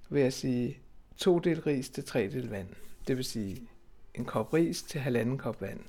[0.10, 0.78] vil jeg sige,
[1.18, 2.68] to del ris til tre del vand.
[3.08, 3.62] Det vil sige
[4.16, 5.80] en kop ris til halvanden kop vand.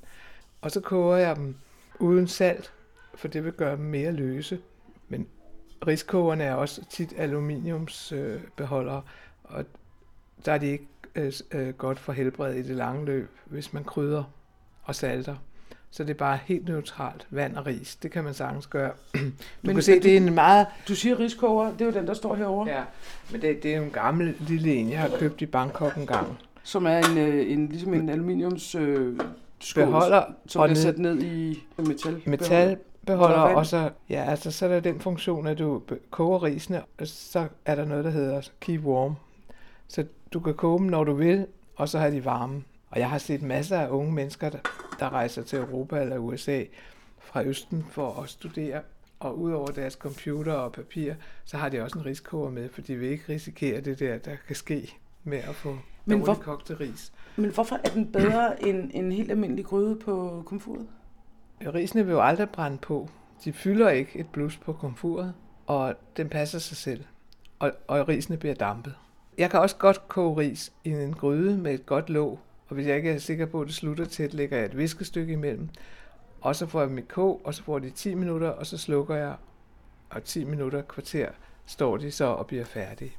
[0.63, 1.55] Og så koger jeg dem
[1.99, 2.73] uden salt,
[3.15, 4.59] for det vil gøre dem mere løse.
[5.09, 5.27] Men
[5.87, 9.03] riskogerne er også tit aluminiumsbeholdere, beholdere,
[9.45, 9.65] og
[10.45, 13.85] der er de ikke øh, øh, godt for helbredet i det lange løb, hvis man
[13.85, 14.25] krydder
[14.83, 15.37] og salter.
[15.91, 17.27] Så det er bare helt neutralt.
[17.31, 18.93] Vand og ris, det kan man sagtens gøre.
[19.15, 19.19] Du
[19.63, 20.67] Men- kan se, det er en meget...
[20.89, 22.79] Du siger riskoger, det er jo den, der står herovre, ja.
[22.79, 22.85] Ja,
[23.33, 26.07] men det, det er jo en gammel lille en, jeg har købt i Bangkok en
[26.07, 26.39] gang.
[26.63, 29.19] som er en, øh, en, ligesom en aluminiums øh,
[29.63, 32.23] skål, Beholder som og bliver ned- sat ned i metal.
[32.27, 33.57] metalbeholder, Så er vand.
[33.57, 37.49] og så, ja, altså, så er der den funktion, at du koger risene, og så
[37.65, 39.15] er der noget, der hedder keep warm.
[39.89, 41.47] Så du kan koge dem, når du vil,
[41.77, 42.63] og så har de varme.
[42.91, 44.59] Og jeg har set masser af unge mennesker, der,
[44.99, 46.63] der rejser til Europa eller USA
[47.21, 48.81] fra Østen for at studere,
[49.21, 52.97] og udover deres computer og papir, så har de også en riskoger med, for de
[52.97, 54.95] vil ikke risikere det der, der kan ske
[55.25, 57.13] med at få Men hvor- kogte ris.
[57.37, 60.87] Men hvorfor er den bedre end en helt almindelig gryde på komfuret?
[61.75, 63.09] Risene vil jo aldrig brænde på.
[63.45, 65.35] De fylder ikke et blus på komfuret,
[65.67, 67.05] og den passer sig selv.
[67.59, 68.95] Og, og risene bliver dampet.
[69.39, 72.87] Jeg kan også godt koge ris i en gryde med et godt låg, og hvis
[72.87, 75.69] jeg ikke er sikker på, at det slutter tæt, lægger jeg et viskestykke imellem.
[76.41, 79.15] Og så får jeg mit kog, og så får de 10 minutter, og så slukker
[79.15, 79.35] jeg,
[80.11, 81.29] og 10 minutter, kvarter,
[81.67, 83.13] står de så og bliver færdige.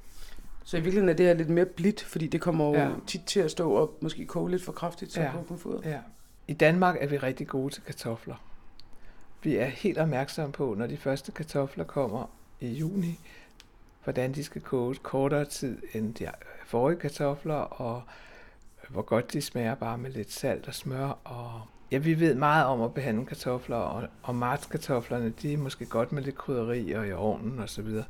[0.63, 2.89] Så i virkeligheden er det her lidt mere blidt, fordi det kommer jo ja.
[3.07, 5.31] Tit til at stå og måske koge lidt for kraftigt så ja.
[5.31, 5.85] På komfuret.
[5.85, 5.99] Ja.
[6.47, 8.35] I Danmark er vi rigtig gode til kartofler.
[9.43, 13.19] Vi er helt opmærksomme på, når de første kartofler kommer i juni,
[14.03, 16.27] hvordan de skal koges kortere tid end de
[16.65, 18.01] forrige kartofler, og
[18.89, 21.19] hvor godt de smager bare med lidt salt og smør.
[21.23, 25.85] Og ja, vi ved meget om at behandle kartofler, og, og martskartoflerne, de er måske
[25.85, 28.05] godt med lidt krydderi og i ovnen og så videre.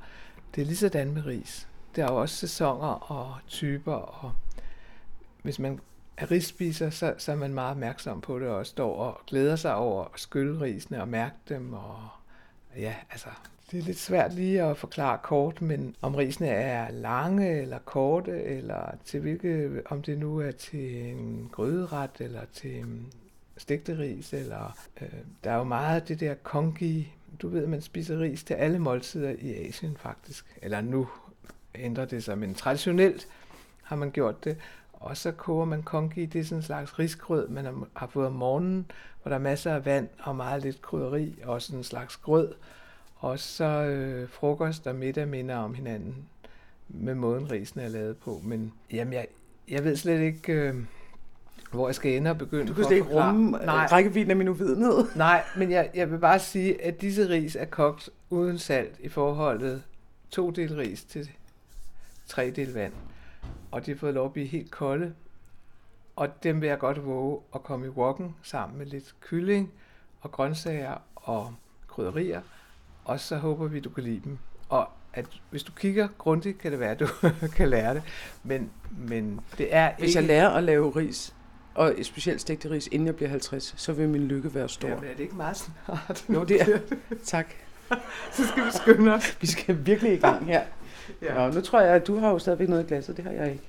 [0.56, 1.68] Det er lige sådan med ris.
[1.96, 4.32] Der er jo også sæsoner og typer, og
[5.44, 5.80] hvis man
[6.18, 9.76] er risspiser, så, så er man meget opmærksom på det, og står og glæder sig
[9.76, 11.74] over at skylle risene og mærke dem.
[11.74, 12.08] Og
[12.78, 13.28] ja, altså,
[13.72, 18.44] det er lidt svært lige at forklare kort, men om risene er lange eller korte,
[18.44, 22.86] eller til hvilke, om det nu er til en gryderet, eller til
[23.58, 25.10] stegte ris, eller øh,
[25.44, 28.80] der er jo meget af det der kongi, du ved, man spiser ris til alle
[28.80, 31.08] måltider i Asien faktisk, eller nu
[31.76, 33.28] ændrer det sig, men traditionelt
[33.84, 34.58] har man gjort det,
[34.94, 38.34] og så koger man kongi, det er sådan en slags risgrød, man har- fået om
[38.34, 42.18] morgenen, hvor der er masser af vand og meget lidt krydderi, og sådan en slags
[42.18, 42.54] grød.
[43.16, 46.16] Og så øh, frokost og middag minder om hinanden
[46.90, 48.42] med måden risen er lavet på.
[48.44, 49.28] Men jamen, jeg,
[49.70, 50.76] jeg ved slet ikke, øh,
[51.72, 52.68] hvor jeg skal ende og begynde.
[52.68, 53.86] Du kan slet ikke rumme Nej, Nej.
[53.92, 55.06] rækkevidden af min uvidenhed.
[55.16, 59.10] Nej, men jeg, jeg vil bare sige, at disse ris er kogt uden salt i
[59.10, 59.84] forholdet
[60.30, 61.30] to del ris til
[62.28, 62.94] tre del vand.
[63.72, 65.14] Og de har fået lov at blive helt kolde.
[66.16, 69.72] Og dem vil jeg godt våge at komme i wokken sammen med lidt kylling
[70.22, 71.54] og grøntsager og
[71.88, 72.42] krydderier.
[73.06, 74.38] Og så håber vi, du kan lide dem.
[74.70, 77.08] Og at hvis du kigger grundigt, kan det være, at du
[77.58, 78.04] kan lære det.
[78.44, 80.20] Men, men det er Hvis ikke...
[80.20, 81.36] jeg lærer at lave ris,
[81.76, 84.88] og specielt stegte ris, inden jeg bliver 50, så vil min lykke være stor.
[84.88, 86.26] Ja, men er det ikke meget snart?
[86.34, 86.80] Jo, det er.
[87.26, 87.54] Tak.
[88.32, 89.38] så skal vi skynde os.
[89.42, 90.64] Vi skal virkelig i gang her.
[91.22, 91.34] Ja.
[91.34, 93.18] Nå, nu tror jeg, at du har jo stadigvæk noget i glasset.
[93.18, 93.64] Det har jeg ikke.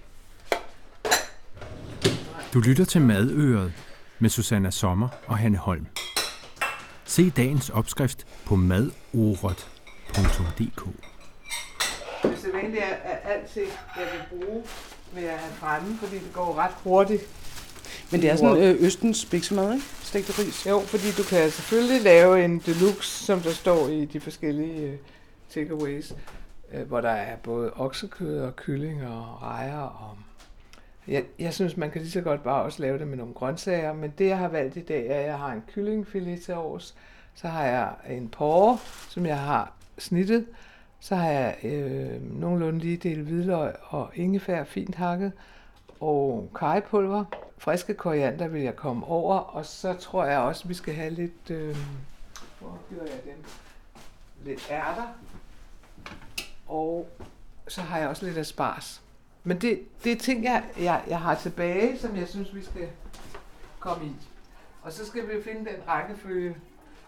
[2.55, 3.73] Du lytter til Madøret
[4.18, 5.87] med Susanna Sommer og Hanne Holm.
[7.05, 9.44] Se dagens opskrift på madoret.dk.
[12.23, 14.62] Det sædvanlige er, at alting, jeg vil bruge,
[15.14, 17.23] vil jeg have fremme, fordi det går ret hurtigt.
[18.11, 19.85] Men det er sådan øh, Østens biksemad, ikke?
[20.03, 20.66] Stegte ris.
[20.66, 24.97] Jo, fordi du kan selvfølgelig lave en deluxe, som der står i de forskellige øh,
[25.51, 26.12] takeaways.
[26.74, 29.78] Øh, hvor der er både oksekød og kylling og rejer.
[29.78, 30.16] Og
[31.08, 33.92] jeg, jeg synes, man kan lige så godt bare også lave det med nogle grøntsager,
[33.92, 36.94] men det jeg har valgt i dag er, at jeg har en kyllingfilet til års,
[37.34, 40.46] så har jeg en porre, som jeg har snittet,
[41.00, 45.32] så har jeg øh, nogenlunde lige del hvidløg og ingefær fint hakket,
[46.00, 47.24] og kajepulver.
[47.58, 51.10] Friske koriander vil jeg komme over, og så tror jeg også, at vi skal have
[51.10, 51.50] lidt...
[51.50, 51.76] Øh,
[52.60, 53.44] hvor gør jeg dem?
[54.44, 55.08] Lidt ærter.
[56.66, 57.09] Og
[57.68, 59.03] så har jeg også lidt asparges.
[59.44, 62.88] Men det, det er ting, jeg, jeg, jeg har tilbage, som jeg synes, vi skal
[63.81, 64.12] komme i.
[64.83, 66.57] Og så skal vi finde den rækkefølge,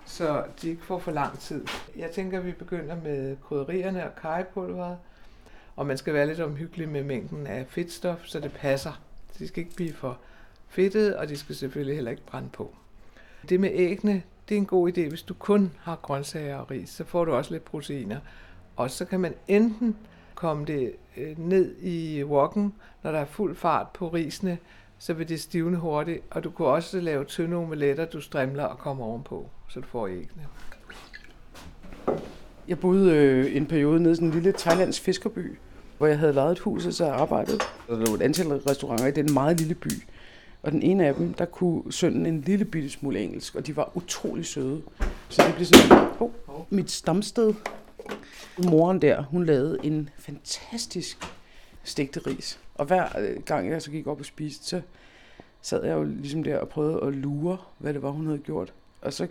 [0.06, 1.66] så de ikke får for lang tid.
[1.96, 4.98] Jeg tænker, vi begynder med krydderierne og kajepulveret,
[5.76, 9.00] og man skal være lidt omhyggelig med mængden af fedtstof, så det passer.
[9.38, 10.18] De skal ikke blive for
[10.68, 12.74] fedtet, og de skal selvfølgelig heller ikke brænde på.
[13.48, 15.08] Det med æggene, det er en god idé.
[15.08, 18.20] Hvis du kun har grøntsager og ris, så får du også lidt proteiner.
[18.76, 19.96] Og så kan man enten
[20.34, 24.58] komme det øh, ned i wokken, når der er fuld fart på risene,
[24.98, 26.22] så vil det stivne hurtigt.
[26.30, 30.06] Og du kan også lave tynde omeletter, du strimler og kommer ovenpå, så du får
[30.06, 30.46] æggene.
[32.68, 35.58] Jeg boede øh, en periode nede i sådan en lille thailandsk fiskerby,
[35.98, 37.58] hvor jeg havde lejet et hus, og så arbejdede.
[37.88, 39.90] Der lå et antal restauranter i den meget lille by.
[40.62, 43.76] Og den ene af dem, der kunne sønnen en lille bitte smule engelsk, og de
[43.76, 44.82] var utrolig søde.
[45.28, 46.30] Så det blev sådan, oh,
[46.70, 47.54] mit stamsted.
[48.70, 51.18] Moren der, hun lavede en fantastisk
[51.82, 52.60] stegte ris.
[52.74, 54.80] Og hver øh, gang jeg så gik op og spiste, så
[55.62, 58.72] sad jeg jo ligesom der og prøvede at lure, hvad det var, hun havde gjort.
[59.02, 59.28] Og så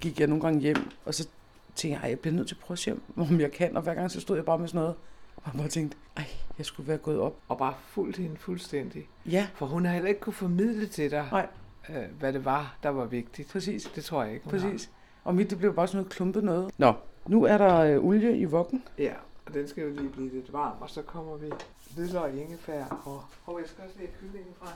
[0.00, 1.28] gik jeg nogle gange hjem, og så
[1.74, 3.76] tænkte jeg, jeg bliver nødt til at prøve at se, om jeg kan.
[3.76, 4.94] Og hver gang så stod jeg bare med sådan noget,
[5.36, 6.24] og bare tænkte, ej,
[6.58, 7.36] jeg skulle være gået op.
[7.48, 9.08] Og bare fuldt hende fuldstændig.
[9.26, 9.48] Ja.
[9.54, 11.46] For hun har heller ikke kunne formidle til dig, Nej.
[11.88, 13.48] Øh, hvad det var, der var vigtigt.
[13.48, 13.90] Præcis.
[13.94, 14.84] Det tror jeg ikke, hun Præcis.
[14.84, 14.92] Har.
[15.24, 16.70] Og mit, det blev bare sådan noget klumpet noget.
[16.78, 16.92] Nå,
[17.30, 18.84] nu er der øh, olie i vokken.
[18.98, 19.14] Ja,
[19.46, 21.50] og den skal jo lige blive lidt varm, og så kommer vi
[21.94, 23.24] hvidløg, ingefær og...
[23.46, 24.68] Og jeg skal også lige have kyllingen fra.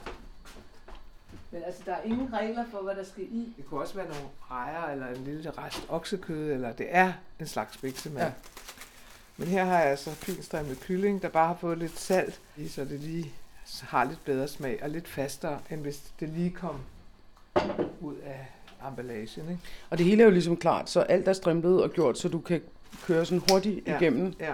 [1.51, 3.53] Men altså, der er ingen regler for, hvad der skal i.
[3.57, 7.47] Det kunne også være nogle rejer, eller en lille rest oksekød, eller det er en
[7.47, 8.23] slags biksemad.
[8.23, 8.31] Ja.
[9.37, 12.85] Men her har jeg altså finstrimlet kylling, der bare har fået lidt salt i, så
[12.85, 13.33] det lige
[13.81, 16.81] har lidt bedre smag og lidt fastere, end hvis det lige kom
[18.01, 18.47] ud af
[18.87, 19.49] emballagen.
[19.49, 19.61] Ikke?
[19.89, 22.39] Og det hele er jo ligesom klart, så alt er strimlet og gjort, så du
[22.39, 22.61] kan
[23.07, 23.97] køre sådan hurtigt ja.
[23.97, 24.53] igennem ja.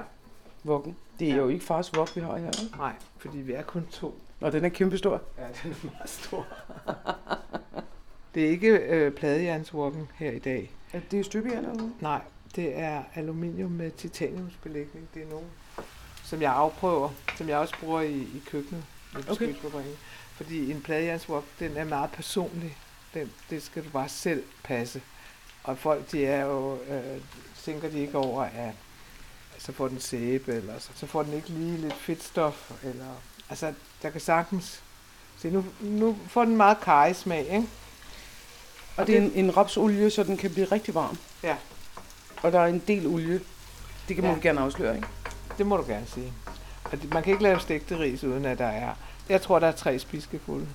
[0.63, 0.95] vuggen.
[1.19, 1.41] Det er ja.
[1.41, 2.61] jo ikke fars vok, vi har her.
[2.63, 2.77] Ikke?
[2.77, 4.15] Nej, fordi vi er kun to.
[4.41, 5.21] Og den er kæmpestor.
[5.37, 6.47] Ja, den er meget stor.
[8.35, 10.71] det er ikke øh, pladejernsvuggen her i dag.
[10.93, 11.93] Er det støbejern eller noget?
[11.99, 12.21] Nej,
[12.55, 15.09] det er aluminium med titaniumsbelægning.
[15.13, 15.47] Det er nogen,
[16.23, 18.83] som jeg afprøver, som jeg også bruger i, i køkkenet.
[19.29, 19.53] Okay.
[20.33, 22.77] Fordi en pladejernsvog, den er meget personlig.
[23.13, 25.01] Den, det skal du bare selv passe.
[25.63, 27.21] Og folk, de er jo, øh,
[27.63, 28.73] tænker de ikke over, at
[29.57, 33.73] så får den sæbe, eller så, så får den ikke lige lidt fedtstof, eller, altså,
[34.01, 34.83] der kan sagtens,
[35.37, 37.57] se, nu, nu får den meget kajesmag, ikke?
[37.57, 37.65] Og,
[38.97, 41.17] og det er en, en rapsolie, så den kan blive rigtig varm.
[41.43, 41.55] Ja.
[42.41, 43.41] Og der er en del olie.
[44.07, 44.31] Det kan ja.
[44.31, 45.07] man gerne afsløre, ikke?
[45.57, 46.33] Det må du gerne sige.
[46.83, 48.95] Og man kan ikke lave stegte ris, uden at der er...
[49.29, 50.67] Jeg tror, der er tre spiskefulde.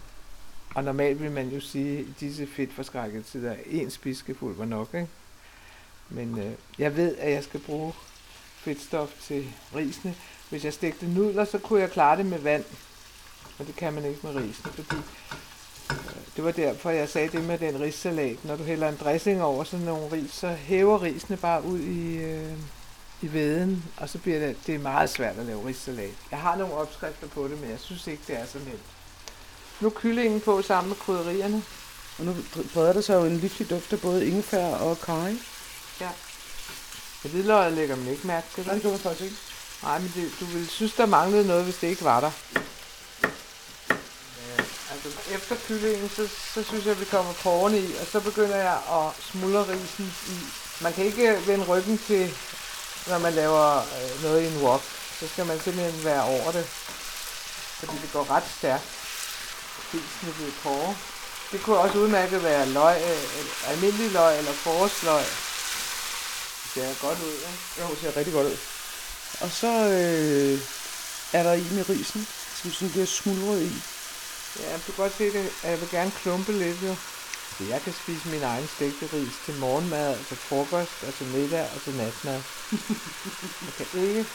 [0.76, 4.88] Og normalt vil man jo sige, at disse fedtforskrækkede tider, at en spiskefuld var nok,
[4.94, 5.08] ikke?
[6.08, 7.92] Men øh, jeg ved, at jeg skal bruge
[8.56, 10.14] fedtstof til risene.
[10.50, 12.64] Hvis jeg stegte nudler, så kunne jeg klare det med vand.
[13.58, 14.96] Men det kan man ikke med risene, fordi
[15.90, 18.44] øh, det var derfor, jeg sagde det med den rissalat.
[18.44, 22.16] Når du hælder en dressing over sådan nogle ris, så hæver risene bare ud i,
[22.16, 22.58] øh,
[23.22, 26.14] i veden, og så bliver det, det er meget svært at lave rissalat.
[26.30, 28.95] Jeg har nogle opskrifter på det, men jeg synes ikke, det er så nemt.
[29.80, 31.62] Nu kyllingen på sammen med krydderierne.
[32.18, 32.36] Og nu
[32.74, 35.36] breder der sig jo en livlig duft af både ingefær og karry.
[36.00, 36.10] Ja.
[37.22, 38.66] Det hvidløg lægger man ikke mærke til.
[38.66, 39.36] Nej, det gør man faktisk ikke.
[39.82, 42.30] Nej, men det, du ville synes, der manglede noget, hvis det ikke var der
[45.30, 48.78] efter kyllingen, så, så synes jeg, at vi kommer porrene i, og så begynder jeg
[48.98, 50.36] at smuldre risen i.
[50.82, 52.34] Man kan ikke vende ryggen til,
[53.06, 54.82] når man laver øh, noget i en wok.
[55.20, 56.64] Så skal man simpelthen være over det,
[57.78, 58.84] fordi det går ret stærkt.
[59.92, 60.96] Ved porre.
[61.52, 65.24] Det kunne også udmærket være løg, øh, almindelig løg eller forårsløg.
[66.62, 67.80] Det ser godt ud, ikke?
[67.80, 68.56] Jo, det ser rigtig godt ud.
[69.40, 70.60] Og så øh,
[71.32, 72.28] er der i med risen,
[72.62, 73.72] som sådan bliver smuldret i.
[74.60, 75.52] Ja, du kan godt se det.
[75.64, 76.96] Jeg vil gerne klumpe lidt, jo.
[77.58, 81.68] Så jeg kan spise min egen stegte ris til morgenmad, til frokost, og til middag
[81.74, 82.40] og til natmad.
[83.78, 84.26] jeg kan ikke.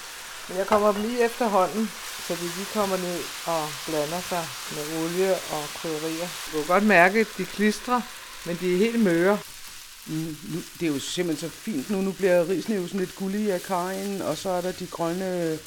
[0.47, 1.91] Men jeg kommer dem lige efterhånden,
[2.27, 6.27] så de lige kommer ned og blander sig med olie og krydderier.
[6.51, 8.01] Du kan godt mærke, at de klistrer,
[8.45, 9.39] men de er helt møre.
[10.07, 12.01] Mm, nu, det er jo simpelthen så fint nu.
[12.01, 15.59] Nu bliver sådan lidt gullig af kajen, og så er der de grønne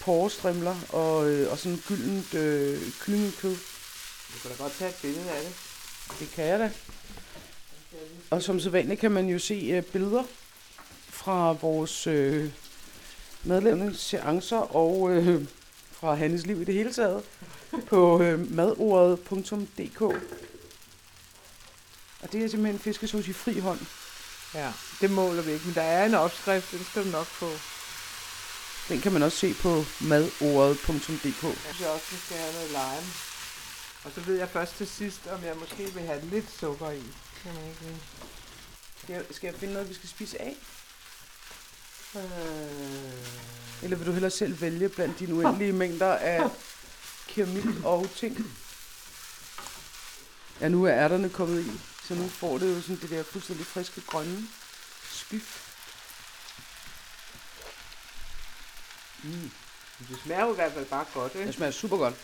[0.00, 3.56] porrestrimler og, øh, og sådan gyldent øh, kyllingekød.
[4.34, 5.52] Du kan da godt tage et billede af det.
[6.20, 6.70] Det kan jeg da.
[8.30, 10.22] Og som så vanligt kan man jo se øh, billeder
[11.08, 12.50] fra vores øh,
[13.44, 15.46] medlemmernes seancer og øh,
[15.92, 17.22] fra Hannes liv i det hele taget
[17.86, 20.02] på øh, madordet.dk.
[22.22, 23.80] Og det er simpelthen fiskesauce i fri hånd.
[24.54, 27.50] Ja, det måler vi ikke, men der er en opskrift, den skal du nok få.
[28.88, 31.42] Den kan man også se på madordet.dk.
[31.42, 33.12] Jeg synes også, vi skal have noget lime.
[34.04, 37.02] Og så ved jeg først til sidst, om jeg måske vil have lidt sukker i.
[37.42, 37.98] Kan man ikke vide.
[39.02, 40.56] Skal jeg, skal jeg finde noget, vi skal spise af?
[42.16, 42.22] Øh...
[43.82, 46.50] Eller vil du hellere selv vælge blandt dine uendelige mængder af
[47.28, 48.52] keramik og ting?
[50.60, 51.70] Ja, nu er ærterne kommet i,
[52.08, 54.48] så nu får det jo sådan det der fuldstændig friske grønne
[55.10, 55.64] spif.
[59.22, 59.50] Mm.
[60.08, 61.46] Det smager jo i hvert fald bare godt, ikke?
[61.46, 62.14] Det smager super godt.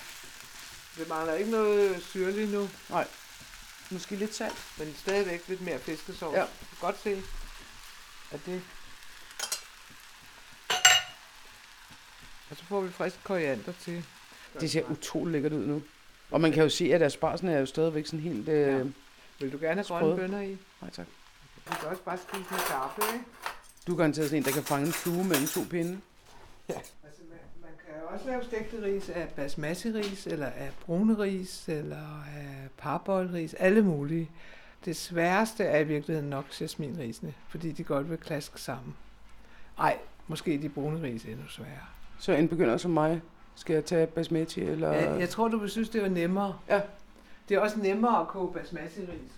[0.98, 2.70] Det mangler ikke noget syrligt nu,
[3.90, 4.56] Måske lidt salt.
[4.78, 6.36] men stadigvæk lidt mere fiskesovs.
[6.36, 6.44] Ja.
[6.80, 7.22] Godt se,
[8.30, 8.62] at det...
[12.50, 14.04] Og så får vi frisk koriander til.
[14.60, 15.82] Det ser utroligt lækkert ud nu.
[16.30, 18.48] Og man kan jo se, at asparsen er jo stadigvæk sådan helt...
[18.48, 18.68] Øh...
[18.68, 18.84] Ja.
[19.40, 20.58] Vil du gerne have grønne bønner i?
[20.80, 21.06] Nej, tak.
[21.68, 23.24] Du kan også bare spise med kaffe, ikke?
[23.86, 26.00] Du er garanteret sådan en, der kan fange en flue mellem to pinde.
[26.68, 26.92] Altså,
[27.30, 32.22] man, man kan jo også lave stegte ris af basmati-ris, eller af brune ris, eller
[32.36, 34.30] af parboiled-ris, alle mulige.
[34.84, 38.96] Det sværeste er i virkeligheden nok jasminrisene, fordi de godt vil klaske sammen.
[39.78, 41.86] Ej, måske de brune ris er endnu sværere.
[42.18, 43.22] Så en begynder som mig,
[43.54, 44.92] skal jeg tage basmati eller...
[44.92, 46.58] Ja, jeg tror, du vil synes, det var nemmere.
[46.68, 46.80] Ja.
[47.48, 49.32] Det er også nemmere at koge basmati-ris,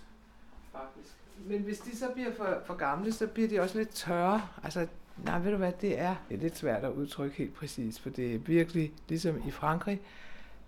[0.71, 1.15] faktisk.
[1.45, 4.41] Men hvis de så bliver for, for gamle, så bliver de også lidt tørre.
[4.63, 4.87] Altså,
[5.25, 8.09] nej, ved du hvad, det er, det er lidt svært at udtrykke helt præcis, for
[8.09, 10.01] det er virkelig, ligesom i Frankrig,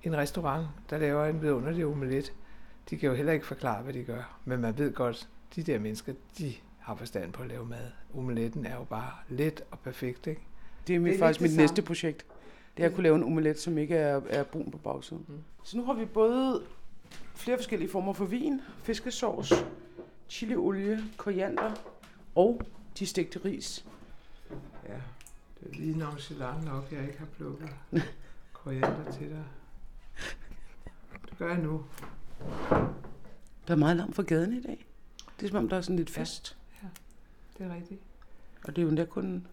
[0.04, 2.34] en restaurant, der laver en vidunderlig omelet.
[2.90, 5.80] De kan jo heller ikke forklare, hvad de gør, men man ved godt, de der
[5.80, 7.92] mennesker, de har forstand på at lave mad.
[8.16, 10.42] Omeletten er jo bare let og perfekt, ikke?
[10.90, 12.26] Det er, Det er faktisk mit næste projekt.
[12.78, 15.26] Det er at kunne lave en omelet, som ikke er, er brun på bagsiden.
[15.28, 15.44] Mm.
[15.64, 16.64] Så nu har vi både
[17.36, 19.56] flere forskellige former for vin, fiskesauce,
[20.30, 21.72] chiliolie, koriander
[22.36, 22.62] og
[23.00, 23.86] de stegte ris.
[24.88, 24.94] Ja,
[25.60, 27.70] det er lige nonchalant nok, jeg ikke har plukket
[28.54, 29.44] koriander til dig.
[31.30, 31.86] Det gør jeg nu.
[33.68, 34.86] Der er meget langt fra gaden i dag.
[35.40, 36.58] Det er som om, der er sådan lidt fest.
[37.58, 38.02] Det er rigtigt.
[38.64, 39.48] Og det er jo endda kun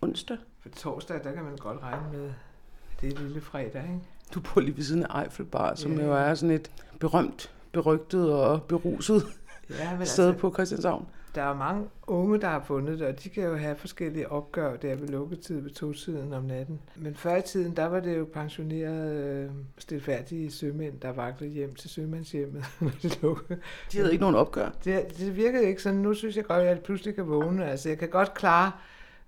[0.00, 0.36] onsdag.
[0.62, 4.00] For torsdag, der kan man godt regne med, at det er lille fredag, ikke?
[4.34, 6.04] Du bor lige ved siden af Eiffelbar, som Ja.
[6.04, 6.70] jo er sådan et
[7.00, 9.22] berømt, berygtet og beruset
[9.70, 11.06] Ja, men sted altså, på Christianshavn.
[11.34, 14.76] der er mange unge, der har fundet det, og de kan jo have forskellige opgør
[14.76, 16.80] der ved lukketid ved to-tiden om natten.
[16.96, 21.74] Men før i tiden, der var det jo pensionerede, øh, stilfærdige sømænd, der vaklede hjem
[21.74, 23.58] til sømandshjemmet, når det lukkede.
[23.92, 24.70] De havde ikke nogen opgør.
[24.84, 25.98] Det, det virkede ikke sådan.
[25.98, 27.66] Nu synes jeg godt, at jeg pludselig kan vågne.
[27.70, 28.72] Altså, jeg kan godt klare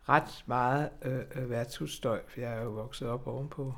[0.08, 3.74] ret meget øh, øh, værtshusstøj, for jeg er jo vokset op ovenpå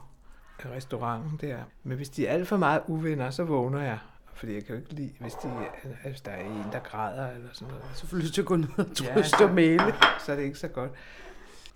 [0.64, 1.58] restauranten der.
[1.82, 3.98] Men hvis de er alt for meget uvenner, så vågner jeg.
[4.34, 5.48] Fordi jeg kan jo ikke lide, hvis, de,
[5.84, 7.84] øh, hvis der er en, der græder eller sådan noget.
[7.94, 9.94] Så får du lyst til at gå ned og Ja, trøste så- og male.
[10.20, 10.90] Så er det ikke så godt.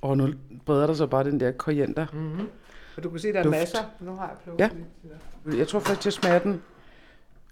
[0.03, 0.29] Og nu
[0.67, 2.07] breder der så bare den der koriander.
[2.13, 2.49] Mm-hmm.
[2.97, 3.51] Og du kan se, der er Duft.
[3.57, 3.79] masser.
[4.01, 4.77] Nu har jeg plukket
[5.51, 5.57] Ja.
[5.57, 6.63] Jeg tror faktisk, jeg smager den,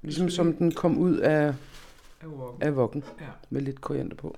[0.03, 1.55] ligesom som den kom ud af,
[2.21, 2.27] Af
[2.61, 3.27] af vokken, Ja.
[3.51, 4.37] med lidt koriander på.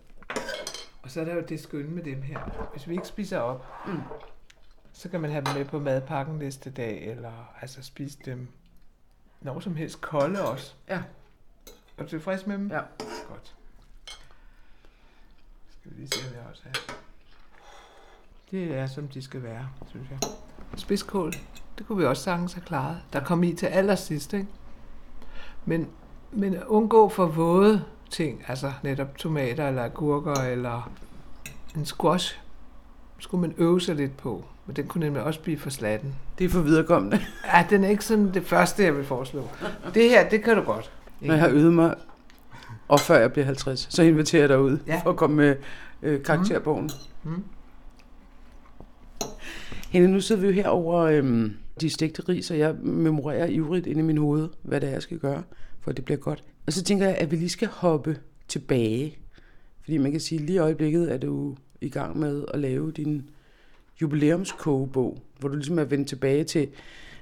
[1.08, 2.68] Og så er der jo det skønne med dem her.
[2.72, 4.00] Hvis vi ikke spiser op, Mm.
[4.92, 8.48] så kan man have dem med på madpakken næste dag, eller altså spise dem
[9.40, 10.74] når som helst kolde også.
[10.88, 11.02] Ja.
[11.98, 12.70] Er du tilfreds med dem?
[12.70, 12.80] Ja.
[13.28, 13.54] Godt.
[15.80, 16.94] Skal vi lige se, hvad jeg også har.
[18.50, 20.18] Det er, som de skal være, synes jeg.
[20.76, 21.32] Spidskål,
[21.78, 22.98] det kunne vi også sagtens have klaret.
[23.12, 24.48] Der kom i til allersidst, ikke?
[25.64, 25.90] Men,
[26.32, 30.90] men undgå for våde ting, altså netop tomater eller agurker eller
[31.76, 32.38] en squash,
[33.18, 34.44] skulle man øve sig lidt på.
[34.66, 36.14] Men den kunne nemlig også blive for slatten.
[36.38, 37.20] Det er for viderekommende.
[37.54, 39.48] Ja, den er ikke sådan det første, jeg vil foreslå.
[39.94, 40.90] Det her, det kan du godt.
[41.20, 41.94] Når jeg har øvet mig,
[42.88, 45.00] og før jeg bliver 50, så inviterer jeg dig ud Ja.
[45.04, 45.56] for at komme med
[46.02, 46.90] øh, karakterbogen.
[47.24, 47.44] Mm.
[49.90, 53.86] Hende, nu sidder vi jo her over øhm, de stegte ris, og jeg memorerer ivrigt
[53.86, 55.42] inde i min hoved, hvad det er, jeg skal gøre,
[55.80, 56.44] for at det bliver godt.
[56.66, 58.16] Og så tænker jeg, at vi lige skal hoppe
[58.48, 59.18] tilbage.
[59.88, 62.92] Fordi man kan sige, at lige i øjeblikket er du i gang med at lave
[62.92, 63.30] din
[64.02, 66.68] jubilæumskogebog, hvor du ligesom er vendt tilbage til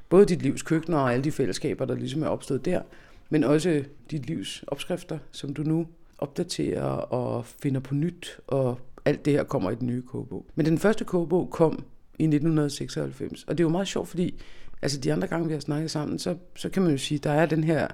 [0.09, 2.83] både dit livs køkkener og alle de fællesskaber, der ligesom er opstået der,
[3.31, 5.87] men også dit livs opskrifter, som du nu
[6.19, 10.47] opdaterer og finder på nyt, og alt det her kommer i den nye kogebog.
[10.55, 11.73] Men den første kogebog kom
[12.19, 14.43] i 1996, og det er jo meget sjovt, fordi
[14.83, 17.31] altså de andre gange, vi har snakket sammen, så, så kan man jo sige, der
[17.31, 17.89] er den her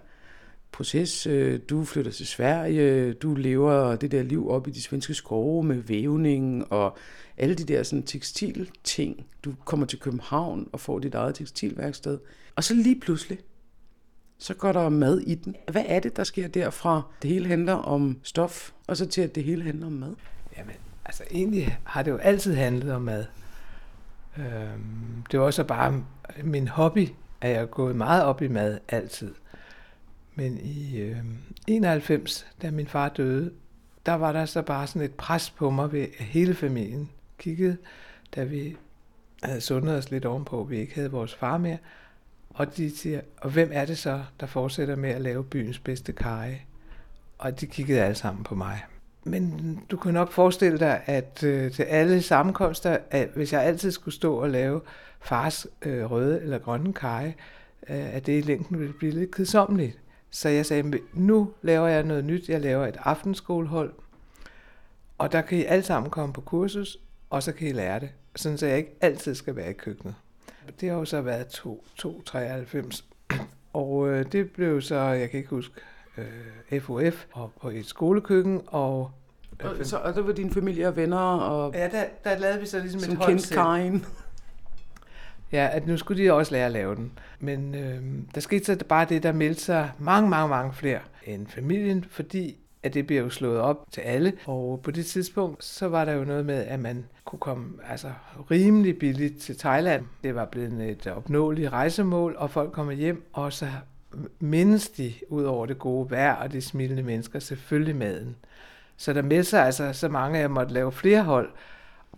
[0.73, 1.27] proces.
[1.27, 5.65] Øh, du flytter til Sverige, du lever det der liv op i de svenske skove
[5.65, 6.97] med vævning og
[7.37, 9.27] alle de der sådan tekstilting.
[9.45, 12.19] Du kommer til København og får dit eget tekstilværksted.
[12.57, 13.39] Og så lige pludselig,
[14.39, 15.57] så går der mad i den.
[15.71, 17.03] Hvad er det, der sker derfra?
[17.23, 20.15] Det hele handler om stof, og så til at det hele handler om mad.
[20.59, 23.25] Jamen, altså egentlig har det jo altid handlet om mad.
[24.39, 26.05] Øhm, det var også bare
[26.45, 27.09] min hobby,
[27.41, 29.35] at jeg er gået meget op i mad altid.
[30.35, 31.17] Men i øh,
[31.67, 33.53] 91, da min far døde,
[34.07, 37.77] der var der så bare sådan et pres på mig ved at hele familien kiggede,
[38.37, 38.77] da vi
[39.43, 41.79] havde sundet os lidt ovenpå, at vi ikke havde vores far mere.
[42.51, 46.13] Og de siger, og hvem er det så, der fortsætter med at lave byens bedste
[46.13, 46.63] kage?
[47.39, 48.85] Og de kiggede alle sammen på mig.
[49.25, 53.91] Men du kan nok forestille dig, at øh, til alle sammenkomster, at hvis jeg altid
[53.91, 54.81] skulle stå og lave
[55.21, 57.37] fars øh, røde eller grønne kage,
[57.89, 59.99] øh, at det i længden ville blive lidt kedsommeligt.
[60.35, 62.49] Så jeg sagde, nu laver jeg noget nyt.
[62.49, 63.93] Jeg laver et aftenskolehold,
[65.19, 66.99] og der kan I alle sammen komme på kursus,
[67.31, 68.11] og så kan I lære det.
[68.37, 70.15] Sådan så jeg ikke altid skal være i køkkenet.
[70.81, 73.05] Det har jo så været 293.
[73.73, 75.75] Og øh, det blev så, jeg kan ikke huske,
[76.19, 78.61] øh, FOF og på et skolekøkken.
[78.67, 79.11] Og,
[79.65, 81.19] øh, og, så, og der var dine familie og venner?
[81.19, 84.01] Og ja, der, der lavede vi så ligesom et hold selv.
[85.53, 87.13] Ja, at nu skulle de også lære at lave den.
[87.41, 88.03] Men øh,
[88.35, 92.57] der skete så bare det, der meldte sig mange, mange, mange flere end familien, fordi
[92.83, 94.33] at det bliver jo slået op til alle.
[94.47, 98.13] Og på det tidspunkt, så var der jo noget med, at man kunne komme altså,
[98.51, 100.05] rimelig billigt til Thailand.
[100.25, 103.67] Det var blevet et opnåeligt rejsemål, og folk kommer hjem, og så
[104.41, 108.37] mindes de ud over det gode vejr og de smilende mennesker selvfølgelig maden.
[108.97, 111.51] Så der meldte sig altså så mange, at jeg måtte lave flere hold,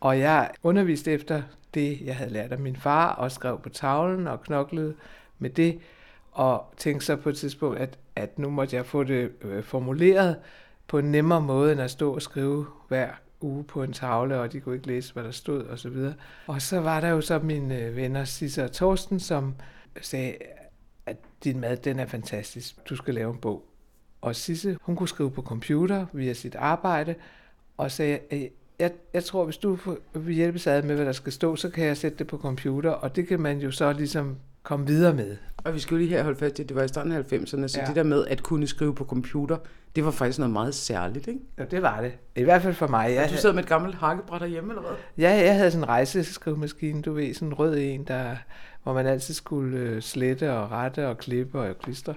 [0.05, 1.43] og jeg underviste efter
[1.75, 4.95] det, jeg havde lært af min far, og skrev på tavlen og knoklede
[5.39, 5.79] med det,
[6.33, 10.37] og tænkte så på et tidspunkt, at, at nu måtte jeg få det øh, formuleret
[10.89, 13.09] på en nemmere måde, end at stå og skrive hver
[13.41, 16.15] uge på en tavle, og de kunne ikke læse, hvad der stod, og så videre.
[16.47, 19.55] Og så var der jo så mine øh, venner, Sisse og Torsten, som
[20.01, 20.37] sagde,
[21.07, 22.89] at din mad, den er fantastisk.
[22.89, 23.65] Du skal lave en bog.
[24.21, 27.15] Og Sisse, hun kunne skrive på computer via sit arbejde,
[27.77, 28.19] og sagde,
[28.79, 29.79] jeg, jeg tror, hvis du
[30.15, 32.91] vil hjælpe sig med, hvad der skal stå, så kan jeg sætte det på computer,
[32.91, 35.37] og det kan man jo så ligesom komme videre med.
[35.57, 37.33] Og vi skal jo lige her holde fast i, at det var i starten af
[37.33, 37.87] 90'erne, så ja.
[37.87, 39.57] det der med at kunne skrive på computer,
[39.97, 41.41] det var faktisk noget meget særligt, ikke?
[41.59, 42.13] Ja, det var det.
[42.37, 43.15] I hvert fald for mig.
[43.15, 44.97] Jeg du sad med et gammelt hakkebræt derhjemme, eller hvad?
[45.19, 48.37] Ja, jeg havde sådan en rejseskrivemaskine, du ved, sådan en rød en, der,
[48.83, 52.15] hvor man altid skulle øh, slette og rette og klippe og klistre.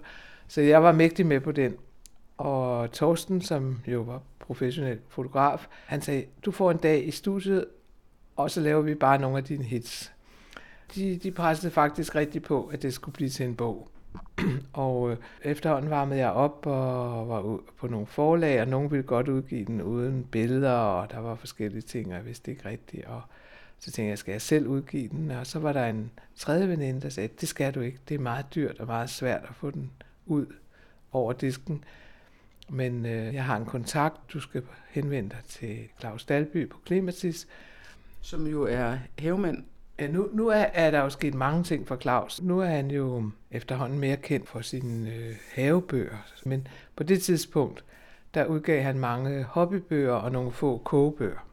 [0.48, 1.76] Så jeg var mægtig med på den.
[2.38, 7.66] Og Torsten, som jo var professionel fotograf, han sagde, du får en dag i studiet,
[8.36, 10.12] og så laver vi bare nogle af dine hits.
[10.96, 13.90] De, de pressede faktisk rigtig på, at det skulle blive til en bog.
[14.74, 19.28] og øh, efterhånden varmede jeg op og var på nogle forlag, og nogen ville godt
[19.28, 23.06] udgive den uden billeder, og der var forskellige ting, og jeg vidste ikke rigtigt.
[23.06, 23.22] Og
[23.80, 25.32] så tænkte jeg, skal jeg selv udgive den?
[25.32, 28.00] Og så var der en tredje veninde, der sagde, det skal du ikke.
[28.10, 29.92] Det er meget dyrt og meget svært at få den
[30.26, 30.46] ud
[31.12, 31.84] over disken.
[32.70, 37.48] Men øh, jeg har en kontakt, du skal henvende dig til Claus Dalby på Klimatis.
[38.22, 39.64] Som jo er havemand.
[40.00, 42.42] Ja, nu, nu er, er der jo sket mange ting for Claus.
[42.42, 46.18] Nu er han jo efterhånden mere kendt for sine øh, havebøger.
[46.46, 47.84] Men på det tidspunkt,
[48.34, 51.48] der udgav han mange hobbybøger og nogle få kogebøger.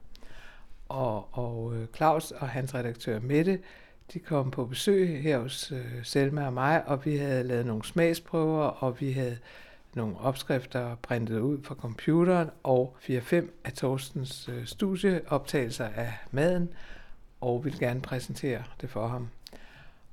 [0.89, 3.59] Og, og øh, Claus og hans redaktør Mette,
[4.13, 7.85] de kom på besøg her hos øh, Selma og mig, og vi havde lavet nogle
[7.85, 9.39] smagsprøver, og vi havde
[9.97, 13.35] nogle opskrifter printet ud fra computeren og 4-5
[13.65, 16.69] af Torstens øh, studieoptagelser af maden,
[17.41, 19.29] og ville gerne præsentere det for ham.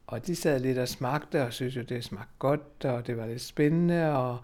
[0.07, 3.25] Og de sad lidt og smagte, og synes jo, det smagte godt, og det var
[3.25, 4.37] lidt spændende, og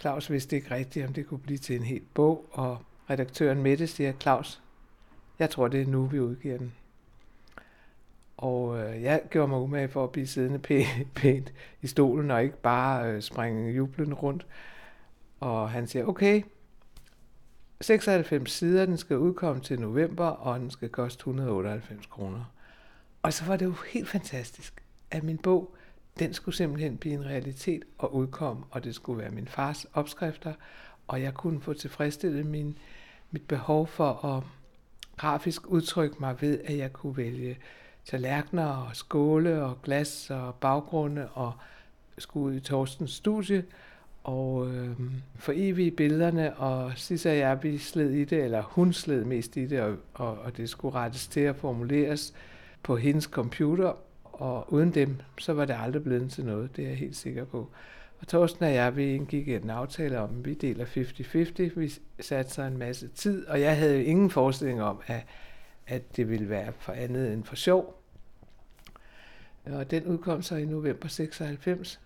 [0.00, 2.78] Claus vidste ikke rigtigt, om det kunne blive til en hel bog, og
[3.10, 4.62] redaktøren Mette siger, Claus,
[5.38, 6.72] jeg tror, det er nu, vi udgiver den.
[8.36, 12.42] Og øh, jeg gjorde mig umage for at blive siddende pænt, pænt i stolen, og
[12.42, 14.46] ikke bare øh, springe jublen rundt.
[15.40, 16.42] Og han siger, okay,
[17.80, 22.44] 96 sider, den skal udkomme til november, og den skal koste 198 kroner.
[23.22, 25.74] Og så var det jo helt fantastisk, at min bog,
[26.18, 30.52] den skulle simpelthen blive en realitet og udkomme, og det skulle være min fars opskrifter,
[31.06, 32.78] og jeg kunne få tilfredsstillet min,
[33.30, 34.44] mit behov for at
[35.16, 37.58] grafisk udtrykke mig ved, at jeg kunne vælge
[38.04, 41.52] tallerkener og skåle og glas og baggrunde og
[42.18, 43.64] skulle ud i Torstens studie,
[44.28, 44.90] og øh,
[45.36, 49.56] for evige billederne, og Sissa og jeg, vi sled i det, eller hun sled mest
[49.56, 52.34] i det, og, og, og det skulle rettes til at formuleres
[52.82, 53.92] på hendes computer,
[54.24, 57.44] og uden dem, så var det aldrig blevet til noget, det er jeg helt sikker
[57.44, 57.70] på.
[58.20, 62.52] Og Torsten og jeg, vi indgik en aftale om, at vi deler 50-50, vi satte
[62.52, 65.26] sig en masse tid, og jeg havde jo ingen forestilling om, at,
[65.86, 68.02] at det ville være for andet end for sjov.
[69.66, 72.00] Og den udkom så i november 96,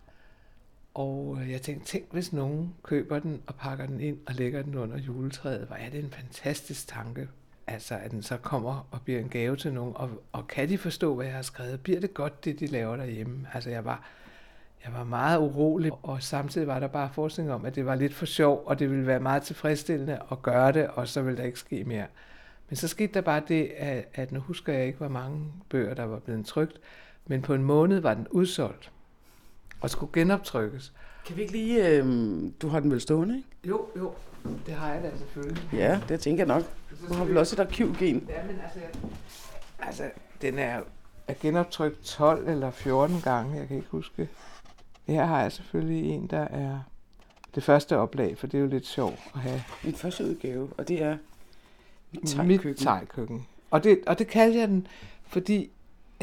[0.94, 4.62] og øh, jeg tænkte, tænk hvis nogen køber den og pakker den ind og lægger
[4.62, 5.66] den under juletræet.
[5.66, 7.28] Hvor er det en fantastisk tanke.
[7.66, 9.92] Altså, at den så kommer og bliver en gave til nogen.
[9.96, 11.80] Og, og kan de forstå, hvad jeg har skrevet?
[11.80, 13.46] Bliver det godt, det de laver derhjemme?
[13.54, 14.08] Altså, jeg var,
[14.84, 18.14] jeg var meget urolig, og samtidig var der bare forskning om, at det var lidt
[18.14, 21.44] for sjov, og det ville være meget tilfredsstillende at gøre det, og så ville der
[21.44, 22.06] ikke ske mere.
[22.68, 25.94] Men så skete der bare det, at, at nu husker jeg ikke, hvor mange bøger,
[25.94, 26.80] der var blevet trygt,
[27.26, 28.92] men på en måned var den udsolgt
[29.82, 30.92] og skulle genoptrykkes.
[31.26, 31.88] Kan vi ikke lige...
[31.88, 32.06] Øh,
[32.62, 33.48] du har den vel stående, ikke?
[33.64, 34.12] Jo, jo.
[34.66, 35.68] Det har jeg da selvfølgelig.
[35.72, 36.64] Ja, det tænker jeg nok.
[37.08, 38.26] Du har vel også et arkivgen.
[38.28, 38.78] Ja, men altså,
[39.78, 40.10] altså
[40.42, 40.80] den er,
[41.28, 44.28] er genoptrykt 12 eller 14 gange, jeg kan ikke huske.
[45.06, 46.78] Her har jeg selvfølgelig en, der er
[47.54, 49.62] det første oplag, for det er jo lidt sjovt at have.
[49.84, 51.16] En første udgave, og det er
[52.12, 52.68] mit tegkøkken.
[52.70, 53.46] Mit tegkøkken.
[53.70, 54.86] Og det, og det kaldte jeg den,
[55.26, 55.70] fordi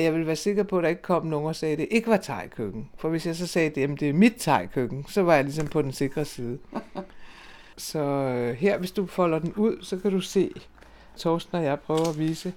[0.04, 2.10] jeg ville være sikker på, at der ikke kom nogen og sagde, at det ikke
[2.10, 2.90] var tegkøkken.
[2.98, 5.82] For hvis jeg så sagde, at det er mit tegkøkken, så var jeg ligesom på
[5.82, 6.60] den sikre side.
[7.78, 10.52] så øh, her, hvis du folder den ud, så kan du se,
[11.18, 12.54] Torsten og jeg prøver at vise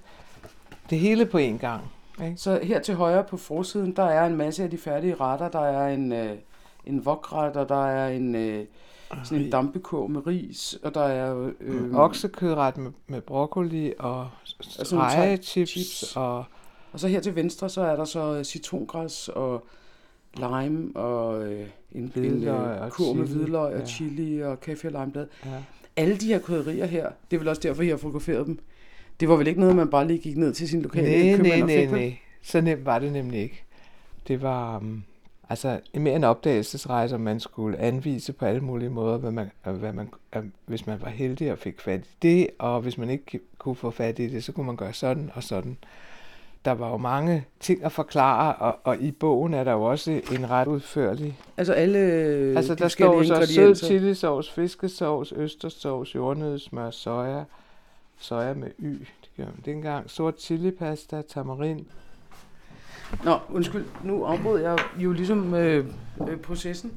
[0.89, 1.83] det hele på en gang.
[2.23, 2.37] Ikke?
[2.37, 5.49] Så her til højre på forsiden, der er en masse af de færdige retter.
[5.49, 6.37] Der er en, øh,
[6.85, 8.65] en vokret, og der er en, øh,
[9.23, 11.51] sådan en dampekog med ris, og der er...
[11.59, 14.29] Øh, oksekødret med, med broccoli og
[14.61, 16.13] stregechips chips.
[16.15, 16.43] og
[16.93, 19.65] og så her til venstre, så er der så citrongræs og
[20.37, 23.85] lime og øh, en, en øh, kur med hvidløg og ja.
[23.85, 25.27] chili og kaffe og limeblad.
[25.45, 25.49] Ja.
[25.95, 28.59] Alle de her krydderier her, det er vel også derfor, jeg har fotograferet dem.
[29.19, 31.59] Det var vel ikke noget, man bare lige gik ned til sin lokale nej, nej,
[31.59, 32.17] nej, nej.
[32.41, 33.63] Så nemt var det nemlig ikke.
[34.27, 35.03] Det var um,
[35.49, 39.93] altså mere en opdagelsesrejse, om man skulle anvise på alle mulige måder, hvad man, hvad
[39.93, 40.09] man,
[40.65, 43.91] hvis man var heldig og fik fat i det, og hvis man ikke kunne få
[43.91, 45.77] fat i det, så kunne man gøre sådan og sådan
[46.65, 50.21] der var jo mange ting at forklare, og, og i bogen er der jo også
[50.31, 51.39] en ret udførlig.
[51.57, 51.99] Altså alle
[52.57, 57.43] Altså der står så sød chilisauce, fiskesauce, østersauce, jordnødsmør, soja,
[58.17, 61.87] soja med y, det gør man dengang, sort chilipasta, tamarin.
[63.23, 65.85] Nå, undskyld, nu afbrød jeg jo ligesom øh,
[66.29, 66.93] øh, processen.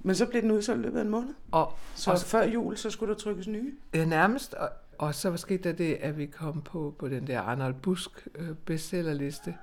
[0.00, 1.34] Men så blev den udsolgt i løbet af en måned.
[1.52, 3.72] Og, så og, før jul, så skulle der trykkes nye?
[3.94, 4.54] Ja, nærmest.
[4.54, 4.68] Og,
[4.98, 8.48] og så skete der det, at vi kom på, på den der Arnold Busk øh,
[8.64, 9.54] bestsellerliste.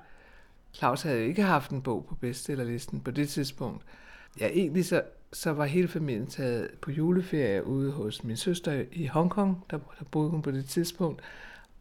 [0.74, 3.82] Claus havde ikke haft en bog på bestsellerlisten på det tidspunkt.
[4.40, 9.06] Ja, egentlig så, så var hele familien taget på juleferie ude hos min søster i
[9.06, 9.64] Hongkong.
[9.70, 11.22] Der, der boede hun på det tidspunkt.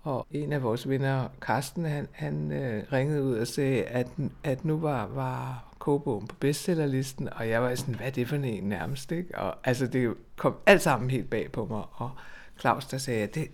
[0.02, 4.08] Og en af vores venner, Karsten, han, han øh, ringede ud og sagde, at,
[4.44, 8.36] at nu var, var kogebogen på bestsellerlisten, og jeg var sådan, hvad er det for
[8.36, 9.38] en nærmest, ikke?
[9.38, 12.12] Og altså, det kom alt sammen helt bag på mig, og
[12.64, 13.48] Claus, der sagde, at det,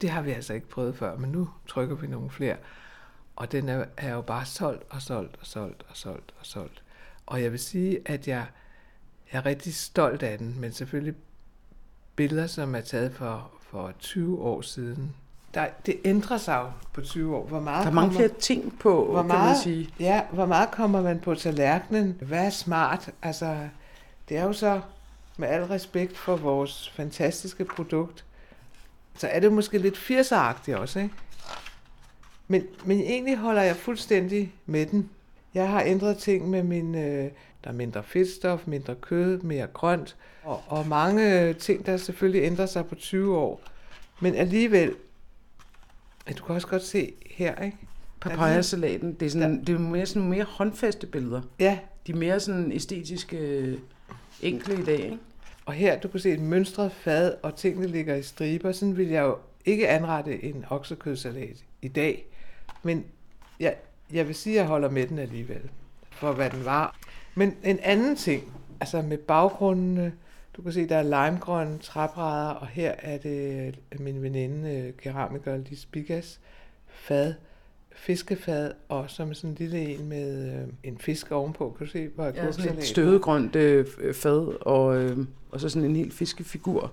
[0.00, 2.56] det har vi altså ikke prøvet før, men nu trykker vi nogle flere.
[3.36, 6.82] Og den er, er jo bare solgt og solgt og solgt og solgt og solgt.
[7.26, 8.46] Og jeg vil sige, at jeg,
[9.32, 11.14] jeg er rigtig stolt af den, men selvfølgelig
[12.16, 15.14] billeder, som er taget for, for 20 år siden,
[15.54, 17.46] der, det ændrer sig jo på 20 år.
[17.46, 19.88] Hvor meget der er mange kommer, flere ting på, hvor meget, kan man sige.
[20.00, 22.18] Ja, hvor meget kommer man på tallerkenen?
[22.20, 23.10] Hvad er smart?
[23.22, 23.68] Altså,
[24.28, 24.80] det er jo så
[25.36, 28.24] med al respekt for vores fantastiske produkt,
[29.18, 31.14] så er det måske lidt 80'er også, ikke?
[32.48, 35.10] Men, men egentlig holder jeg fuldstændig med den.
[35.54, 36.94] Jeg har ændret ting med min...
[36.94, 37.30] Øh,
[37.64, 42.66] der er mindre fedtstof, mindre kød, mere grønt, og, og mange ting, der selvfølgelig ændrer
[42.66, 43.60] sig på 20 år.
[44.20, 44.94] Men alligevel,
[46.38, 47.76] du kan også godt se her, ikke?
[48.20, 51.42] Papaya-salaten, det er, sådan, det er mere, sådan mere håndfaste billeder.
[51.58, 51.78] Ja.
[52.06, 53.78] De er mere sådan æstetiske
[54.42, 55.18] enkle i dag, ikke?
[55.66, 58.72] Og her, du kan se et mønstret fad, og tingene ligger i striber.
[58.72, 62.26] Sådan vil jeg jo ikke anrette en oksekødsalat i dag.
[62.82, 63.04] Men
[63.60, 63.76] jeg,
[64.12, 65.70] jeg vil sige, at jeg holder med den alligevel,
[66.10, 66.96] for hvad den var.
[67.34, 70.12] Men en anden ting, altså med baggrundene,
[70.56, 75.56] du kan se, der er limegrønne træbrædder, og her er det min veninde, øh, keramiker
[75.56, 76.40] Lis Bigas,
[76.86, 77.34] fad,
[77.96, 81.74] fiskefad, og så med sådan en lille en med øh, en fisk ovenpå.
[81.78, 85.18] Kan du se, hvor ja, sådan et stødegrønt øh, fad, og, øh,
[85.50, 86.92] og så sådan en helt fiskefigur.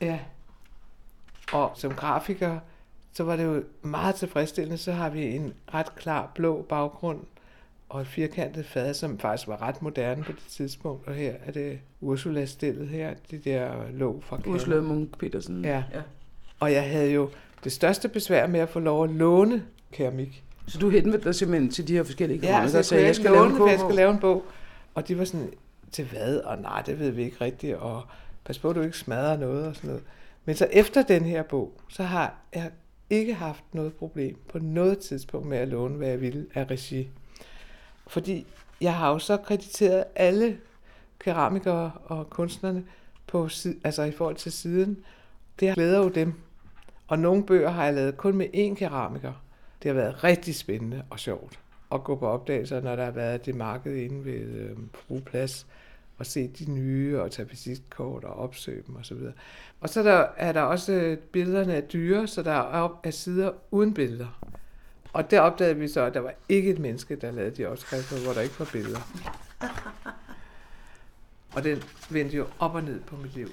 [0.00, 0.18] Ja.
[1.52, 2.58] Og som grafiker,
[3.12, 4.78] så var det jo meget tilfredsstillende.
[4.78, 7.20] Så har vi en ret klar blå baggrund,
[7.88, 11.08] og et firkantet fad, som faktisk var ret moderne på det tidspunkt.
[11.08, 14.52] Og her er det Ursula-stillet her, det der låg fra kassen.
[14.52, 15.64] Ursula Munk Petersen.
[15.64, 15.84] Ja.
[15.94, 16.02] ja.
[16.60, 17.30] Og jeg havde jo
[17.64, 19.62] det største besvær med at få lov at låne
[19.96, 20.44] keramik.
[20.66, 23.30] Så du henvendte dig simpelthen til de her forskellige Ja, altså, jeg, sagde, jeg, skal
[23.30, 24.44] låne, en jeg skal lave en bog.
[24.94, 25.52] Og de var sådan,
[25.92, 26.36] til hvad?
[26.36, 27.76] Og nej, det ved vi ikke rigtigt.
[27.76, 28.02] Og
[28.44, 30.04] pas på, at du ikke smadrer noget og sådan noget.
[30.44, 32.70] Men så efter den her bog, så har jeg
[33.10, 37.08] ikke haft noget problem på noget tidspunkt med at låne, hvad jeg ville af regi.
[38.06, 38.46] Fordi
[38.80, 40.58] jeg har jo så krediteret alle
[41.18, 42.84] keramikere og kunstnerne
[43.26, 43.48] på,
[43.84, 44.98] altså i forhold til siden.
[45.60, 46.34] Det glæder jo dem.
[47.08, 49.32] Og nogle bøger har jeg lavet kun med én keramiker.
[49.86, 51.58] Det har været rigtig spændende og sjovt
[51.92, 54.68] at gå på opdagelser, når der har været det marked inde ved
[55.10, 55.66] øh, Plads
[56.18, 59.16] og se de nye og tage visitkort og opsøge dem osv.
[59.80, 63.94] Og så der, er der også billederne af dyre, så der er, er sider uden
[63.94, 64.40] billeder.
[65.12, 68.24] Og der opdagede vi så, at der var ikke et menneske, der lavede de opskrifter,
[68.24, 69.00] hvor der ikke var billeder.
[71.54, 73.48] Og den vendte jo op og ned på mit liv.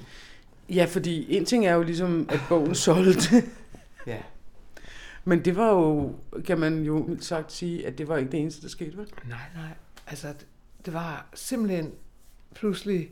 [0.69, 3.35] Ja, fordi en ting er jo ligesom, at bogen solgte.
[4.07, 4.17] ja.
[5.25, 6.15] Men det var jo,
[6.45, 9.07] kan man jo sagt sige, at det var ikke det eneste, der skete, vel?
[9.29, 9.69] Nej, nej.
[10.07, 10.33] Altså,
[10.85, 11.91] det var simpelthen
[12.55, 13.11] pludselig,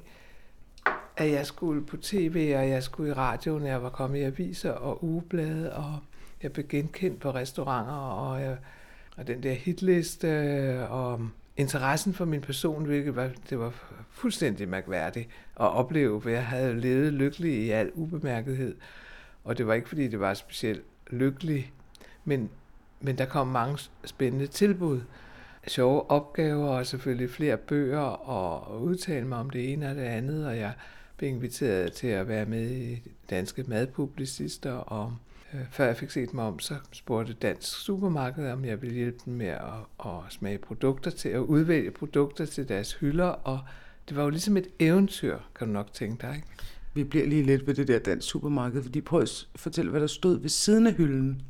[1.17, 4.71] at jeg skulle på tv, og jeg skulle i radioen, jeg var kommet i aviser
[4.71, 5.99] og ugeblade, og
[6.43, 8.57] jeg blev genkendt på restauranter, og, jeg,
[9.17, 13.73] og den der hitliste, og interessen for min person, hvilket var, det var
[14.09, 18.75] fuldstændig mærkværdigt at opleve, for jeg havde levet lykkelig i al ubemærkethed.
[19.43, 21.73] Og det var ikke, fordi det var specielt lykkelig,
[22.25, 22.49] men,
[22.99, 25.01] men der kom mange spændende tilbud
[25.67, 30.47] sjove opgaver og selvfølgelig flere bøger og udtale mig om det ene og det andet,
[30.47, 30.73] og jeg
[31.17, 35.13] blev inviteret til at være med i Danske Madpublicister, og
[35.53, 39.17] øh, før jeg fik set mig om, så spurgte Dansk Supermarked, om jeg ville hjælpe
[39.25, 43.59] dem med at, at smage produkter til, at udvælge produkter til deres hylder, og
[44.09, 46.47] det var jo ligesom et eventyr, kan du nok tænke dig, ikke?
[46.93, 50.07] Vi bliver lige lidt ved det der dansk supermarked, fordi prøv at fortælle, hvad der
[50.07, 51.41] stod ved siden af hylden.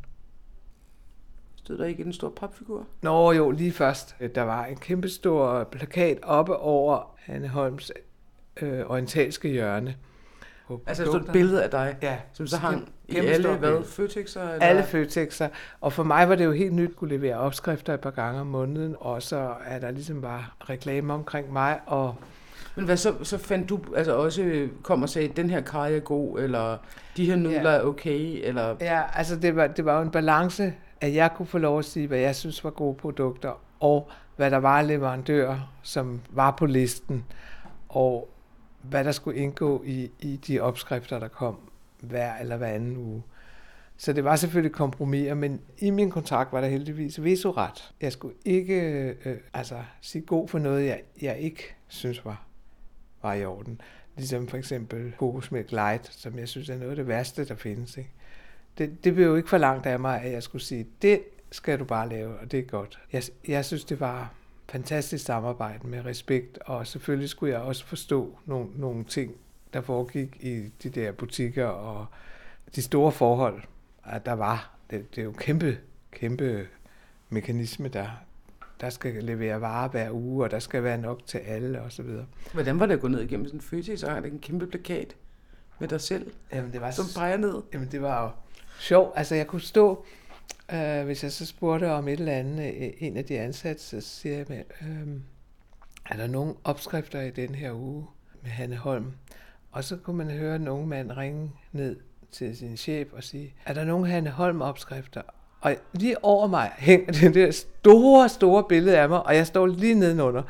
[1.64, 2.86] Stod der ikke en stor papfigur?
[3.02, 4.16] Nå jo, lige først.
[4.36, 7.92] Der var en kæmpe stor plakat oppe over Anne Holms
[8.62, 9.96] øh, orientalske hjørne.
[10.88, 14.42] Altså stod et billede af dig, ja, som så hang i alle hvad, føtexer?
[14.42, 14.66] Eller?
[14.66, 15.50] Alle føtexer.
[15.82, 18.42] Og for mig var det jo helt nyt at kunne levere opskrifter et par gange
[18.42, 21.80] om måneden, og så er der ligesom bare reklame omkring mig.
[21.86, 22.16] Og
[22.76, 26.00] men hvad så, så fandt du altså også kom og sagde, den her kaj er
[26.00, 26.78] god, eller
[27.18, 27.78] de her nudler ja.
[27.78, 28.40] er okay?
[28.44, 28.76] Eller...
[28.82, 31.86] Ja, altså det var, det var jo en balance at jeg kunne få lov at
[31.86, 36.66] sige, hvad jeg synes var gode produkter, og hvad der var leverandører, som var på
[36.66, 37.26] listen,
[37.90, 38.30] og
[38.82, 41.60] hvad der skulle indgå i, i de opskrifter, der kom
[42.00, 43.24] hver eller hver anden uge.
[43.98, 47.94] Så det var selvfølgelig kompromiser, men i min kontrakt var der heldigvis vetoret.
[48.02, 48.82] Jeg skulle ikke
[49.26, 52.46] øh, altså, sige god for noget, jeg, jeg ikke synes var,
[53.22, 53.82] var i orden.
[54.18, 57.98] Ligesom for eksempel kokosmælk light, som jeg synes er noget af det værste, der findes.
[57.98, 58.12] Ikke?
[58.78, 61.80] Det, det blev jo ikke for langt af mig, at jeg skulle sige, det skal
[61.80, 63.00] du bare lave, og det er godt.
[63.12, 64.34] Jeg, jeg synes, det var
[64.70, 69.36] fantastisk samarbejde med respekt, og selvfølgelig skulle jeg også forstå nogle, nogle ting,
[69.74, 72.06] der foregik i de der butikker, og
[72.76, 73.62] de store forhold,
[74.06, 74.76] at der var.
[74.90, 75.78] Det, det er jo kæmpe,
[76.12, 76.68] kæmpe
[77.30, 78.08] mekanisme, der,
[78.82, 82.04] der skal levere varer hver uge, og der skal være nok til alle, og så
[82.04, 82.26] videre.
[82.54, 84.68] Hvordan var det at gå ned igennem sådan en fødsel, så har det en kæmpe
[84.68, 85.16] plakat
[85.80, 87.62] med dig selv, jamen, det var, som peger ned?
[87.74, 88.30] Jamen, det var jo
[88.82, 89.14] sjov.
[89.16, 90.06] Altså, jeg kunne stå,
[90.74, 94.02] øh, hvis jeg så spurgte om et eller andet, øh, en af de ansatte, så
[94.02, 95.08] siger jeg, med, øh,
[96.10, 98.06] er der nogen opskrifter i den her uge
[98.42, 99.12] med Hanne Holm?
[99.72, 102.00] Og så kunne man høre nogen mand ringe ned
[102.32, 105.22] til sin chef og sige, er der nogen Hanne Holm opskrifter?
[105.62, 109.68] Og lige over mig hænger det der store, store billede af mig, og jeg står
[109.68, 110.44] lige nedenunder.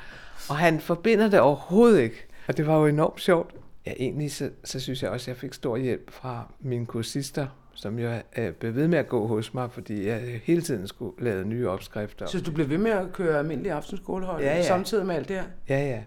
[0.50, 2.26] Og han forbinder det overhovedet ikke.
[2.48, 3.56] Og det var jo enormt sjovt.
[3.86, 7.48] Ja, egentlig så, så synes jeg også, at jeg fik stor hjælp fra mine kursister,
[7.74, 11.24] som jo er blev ved med at gå hos mig, fordi jeg hele tiden skulle
[11.24, 12.26] lave nye opskrifter.
[12.26, 14.64] Så du blev ved med at køre almindelig aftenskolehold ja, ja.
[14.64, 15.46] samtidig med alt det her?
[15.70, 16.04] Ja, ja.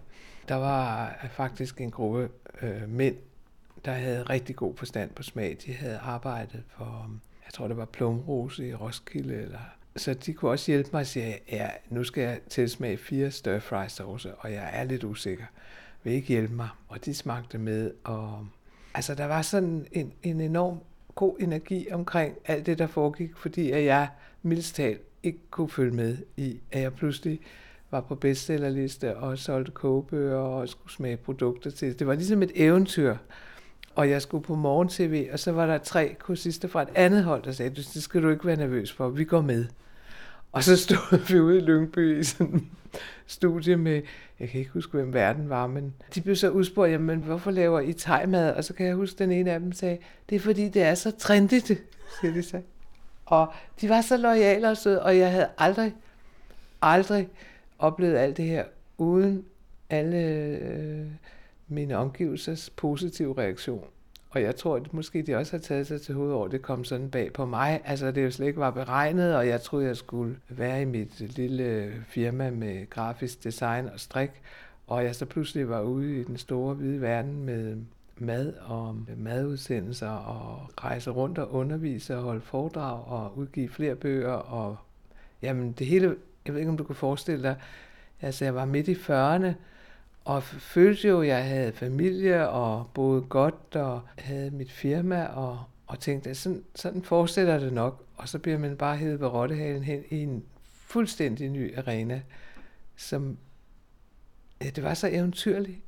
[0.47, 2.29] Der var faktisk en gruppe
[2.61, 3.15] øh, mænd,
[3.85, 5.57] der havde rigtig god forstand på smag.
[5.65, 7.11] De havde arbejdet for,
[7.45, 9.59] jeg tror det var plumrose i Roskilde, eller
[9.95, 13.59] så de kunne også hjælpe mig og sige, ja, nu skal jeg tilsmage fire stir
[13.59, 15.45] fry sauce, og jeg er lidt usikker.
[16.03, 16.69] Vil ikke hjælpe mig?
[16.87, 18.47] Og de smagte med, og
[18.93, 20.79] altså der var sådan en, en enorm
[21.15, 24.07] god energi omkring alt det, der foregik, fordi at jeg
[24.43, 27.39] mildst talt ikke kunne følge med i, at jeg pludselig
[27.91, 31.99] var på bestsellerliste og solgte kogebøger og skulle smage produkter til.
[31.99, 33.15] Det var ligesom et eventyr.
[33.95, 37.43] Og jeg skulle på morgen-tv, og så var der tre kursister fra et andet hold,
[37.43, 39.65] der sagde, det skal du ikke være nervøs for, vi går med.
[40.55, 42.71] Og så stod vi ude i Lyngby i sådan en
[43.27, 44.01] studie med,
[44.39, 47.79] jeg kan ikke huske, hvem verden var, men de blev så udspurgt, jamen hvorfor laver
[47.79, 48.53] I tegmad?
[48.53, 49.97] Og så kan jeg huske, den ene af dem sagde,
[50.29, 51.67] det er fordi, det er så trendigt,
[52.21, 52.61] siger de så.
[53.25, 55.93] Og de var så lojale og søde, og jeg havde aldrig,
[56.81, 57.29] aldrig
[57.79, 58.65] oplevet alt det her,
[58.97, 59.45] uden
[59.89, 61.05] alle øh,
[61.67, 63.83] mine omgivelsers positive reaktion.
[64.35, 66.83] Og jeg tror, at måske de også har taget sig til hovedet over, det kom
[66.83, 67.81] sådan bag på mig.
[67.85, 71.37] Altså, det jo slet ikke var beregnet, og jeg troede, jeg skulle være i mit
[71.37, 74.29] lille firma med grafisk design og strik.
[74.87, 77.77] Og jeg så pludselig var ude i den store hvide verden med
[78.17, 84.33] mad og madudsendelser og rejse rundt og undervise og holde foredrag og udgive flere bøger.
[84.33, 84.77] Og
[85.41, 86.15] jamen, det hele,
[86.45, 87.55] jeg ved ikke, om du kunne forestille dig,
[88.21, 89.53] altså jeg var midt i 40'erne,
[90.25, 95.63] og følte jo, at jeg havde familie og boede godt og havde mit firma og,
[95.87, 98.05] og tænkte, at sådan, sådan fortsætter det nok.
[98.17, 102.21] Og så bliver man bare hævet ved rottehalen hen i en fuldstændig ny arena,
[102.95, 103.37] som
[104.61, 105.79] ja, det var så eventyrligt.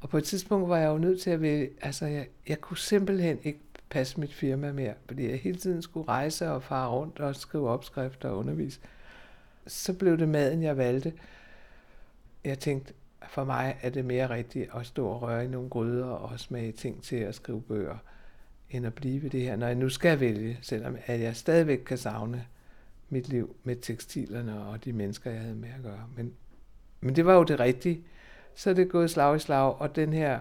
[0.00, 2.78] Og på et tidspunkt var jeg jo nødt til at vælge, altså jeg, jeg kunne
[2.78, 3.60] simpelthen ikke
[3.90, 7.68] passe mit firma mere, fordi jeg hele tiden skulle rejse og fare rundt og skrive
[7.68, 8.80] opskrifter og undervise.
[9.66, 11.12] Så blev det maden, jeg valgte.
[12.44, 12.92] Jeg tænkte,
[13.28, 16.72] for mig er det mere rigtigt at stå og røre i nogle gryder og smage
[16.72, 17.96] ting til at skrive bøger,
[18.70, 21.78] end at blive ved det her, når jeg nu skal vælge, selvom at jeg stadigvæk
[21.78, 22.44] kan savne
[23.08, 26.04] mit liv med tekstilerne og de mennesker, jeg havde med at gøre.
[26.16, 26.32] Men,
[27.00, 28.00] men det var jo det rigtige.
[28.54, 30.40] Så er det gået slag i slag, og den her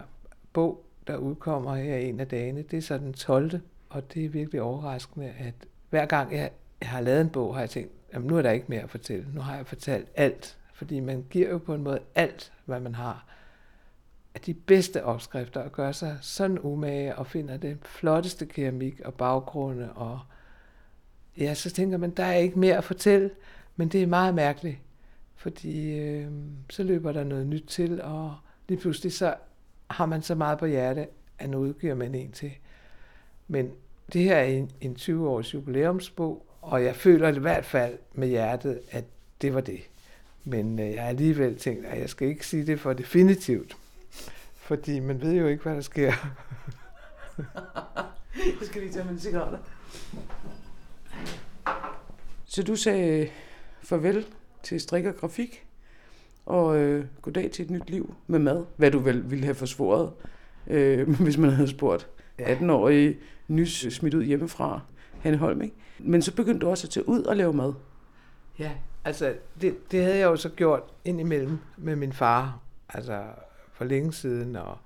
[0.54, 3.60] bog, der udkommer her en af dagene, det er så den 12.
[3.90, 5.54] Og det er virkelig overraskende, at
[5.90, 6.52] hver gang jeg,
[6.82, 8.90] jeg har lavet en bog, har jeg tænkt, jamen nu er der ikke mere at
[8.90, 9.26] fortælle.
[9.34, 12.96] Nu har jeg fortalt alt, fordi man giver jo på en måde alt, hvad man
[12.96, 13.26] har,
[14.36, 19.14] af de bedste opskrifter, og gør sig sådan umage, og finder det flotteste keramik og
[19.14, 20.20] baggrunde, og
[21.38, 23.30] ja, så tænker man, der er ikke mere at fortælle,
[23.76, 24.78] men det er meget mærkeligt,
[25.36, 26.28] fordi øh,
[26.70, 28.36] så løber der noget nyt til, og
[28.68, 29.36] lige pludselig så
[29.90, 31.08] har man så meget på hjerte,
[31.40, 32.52] at nu udgiver man en til.
[33.48, 33.72] Men
[34.14, 38.80] det her er en, en 20-års jubilæumsbog, og jeg føler i hvert fald med hjertet,
[38.92, 39.06] at
[39.42, 39.91] det var det.
[40.44, 43.78] Men øh, jeg har alligevel tænkt, at jeg skal ikke sige det for definitivt.
[44.56, 46.14] Fordi man ved jo ikke, hvad der sker.
[48.36, 49.60] jeg skal lige tage min cigaretter.
[52.46, 53.30] Så du sagde
[53.84, 54.26] farvel
[54.64, 55.66] til strik og grafik,
[56.46, 58.66] og øh, goddag til et nyt liv med mad.
[58.78, 60.12] Hvad du vel ville have forsvoret,
[60.68, 62.08] øh, hvis man havde spurgt
[62.42, 63.18] 18-årige
[63.48, 64.82] nys smidt ud hjemmefra,
[65.20, 65.76] Hanne Holm, ikke?
[66.00, 67.74] Men så begyndte du også at tage ud og lave mad.
[68.60, 68.72] Ja,
[69.06, 73.24] Altså, det, det havde jeg jo så gjort indimellem med min far, altså
[73.74, 74.78] for længe siden, og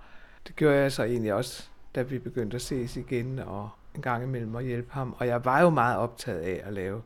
[0.47, 4.23] det gjorde jeg så egentlig også, da vi begyndte at ses igen, og en gang
[4.23, 5.15] imellem at hjælpe ham.
[5.17, 7.01] Og jeg var jo meget optaget af at lave,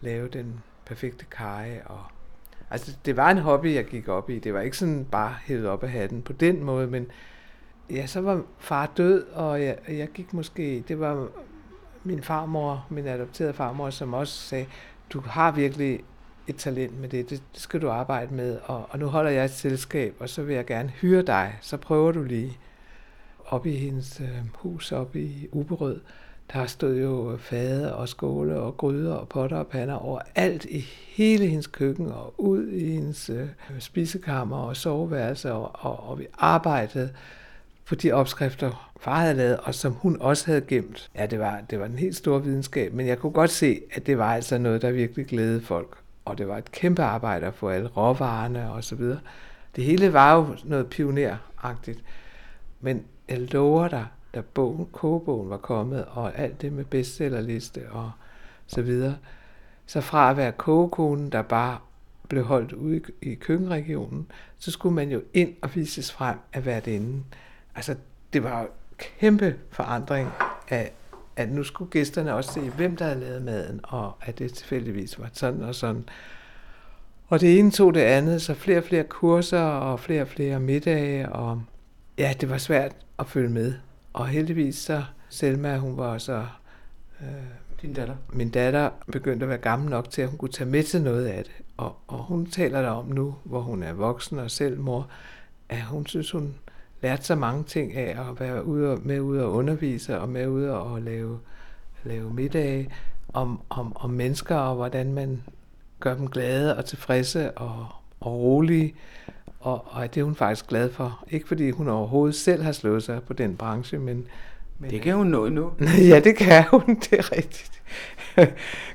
[0.00, 2.04] lave den perfekte kage, og
[2.70, 4.38] altså det var en hobby, jeg gik op i.
[4.38, 7.06] Det var ikke sådan bare hævet op af hatten på den måde, men
[7.90, 11.28] ja, så var far død, og jeg, jeg gik måske, det var
[12.04, 14.66] min farmor, min adopterede farmor, som også sagde,
[15.10, 16.04] du har virkelig
[16.46, 19.50] et talent med det, det skal du arbejde med, og, og nu holder jeg et
[19.50, 22.58] selskab, og så vil jeg gerne hyre dig, så prøver du lige
[23.46, 26.00] op i hendes øh, hus op i Uberød.
[26.52, 30.78] Der stod jo fade og skåle og gryder og potter og pander over alt i
[31.08, 36.26] hele hendes køkken og ud i hendes øh, spisekammer og soveværelse, og, og, og vi
[36.38, 37.10] arbejdede
[37.86, 41.10] på de opskrifter, far havde lavet, og som hun også havde gemt.
[41.14, 44.06] Ja, det var, det var en helt stor videnskab, men jeg kunne godt se, at
[44.06, 47.54] det var altså noget, der virkelig glædede folk og det var et kæmpe arbejde at
[47.54, 49.20] få alle råvarerne og så videre.
[49.76, 52.04] Det hele var jo noget pioneragtigt.
[52.80, 58.10] Men jeg lover dig, da bogen, kogebogen var kommet, og alt det med bestsellerliste og
[58.66, 59.16] så videre,
[59.86, 61.78] så fra at være kogekonen, der bare
[62.28, 64.26] blev holdt ude i køkkenregionen,
[64.58, 67.22] så skulle man jo ind og vises frem af hvert ende.
[67.74, 67.96] Altså,
[68.32, 68.68] det var jo
[68.98, 70.30] kæmpe forandring
[70.68, 70.92] af,
[71.36, 75.18] at nu skulle gæsterne også se, hvem der havde lavet maden, og at det tilfældigvis
[75.18, 76.04] var sådan og sådan.
[77.26, 80.60] Og det ene tog det andet, så flere og flere kurser og flere og flere
[80.60, 81.62] middage, og
[82.18, 83.74] ja, det var svært at følge med.
[84.12, 86.46] Og heldigvis så, Selma, hun var så...
[87.20, 87.26] Øh,
[87.82, 88.16] Din datter?
[88.32, 91.26] Min datter begyndte at være gammel nok til, at hun kunne tage med til noget
[91.26, 91.52] af det.
[91.76, 95.08] Og, og hun taler der om nu, hvor hun er voksen og selv mor,
[95.68, 96.54] at hun synes, hun
[97.04, 100.48] lært så mange ting af at være ude og, med ude og undervise og med
[100.48, 101.38] ude og lave,
[102.04, 102.90] lave middage
[103.32, 105.42] om, om, om mennesker og hvordan man
[106.00, 107.86] gør dem glade og tilfredse og,
[108.20, 108.94] og rolige.
[109.60, 111.24] Og, og det er hun faktisk glad for.
[111.30, 114.26] Ikke fordi hun overhovedet selv har slået sig på den branche, men,
[114.78, 115.72] Men, Det kan hun nå endnu.
[116.10, 117.82] ja, det kan hun, det er rigtigt.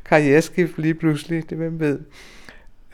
[0.10, 2.00] Karriereskift lige pludselig, det hvem ved.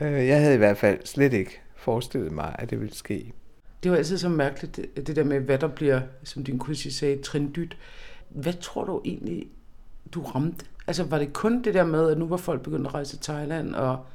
[0.00, 3.32] Øh, Jeg havde i hvert fald slet ikke forestillet mig, at det ville ske.
[3.82, 7.22] Det var altid så mærkeligt, det, der med, hvad der bliver, som din kusine sagde,
[7.22, 7.76] trindyt.
[8.28, 9.48] Hvad tror du egentlig,
[10.12, 10.64] du ramte?
[10.86, 13.20] Altså, var det kun det der med, at nu var folk begyndt at rejse til
[13.22, 14.06] Thailand, og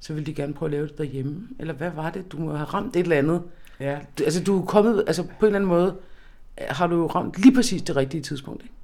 [0.00, 1.48] så ville de gerne prøve at lave det derhjemme?
[1.58, 2.32] Eller hvad var det?
[2.32, 3.42] Du må have ramt et eller andet.
[3.80, 3.98] Ja.
[4.20, 5.96] Altså, du er kommet, altså på en eller anden måde,
[6.58, 8.74] har du jo ramt lige præcis det rigtige tidspunkt, ikke?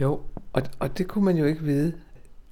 [0.00, 0.20] Jo,
[0.52, 1.92] og, og det kunne man jo ikke vide.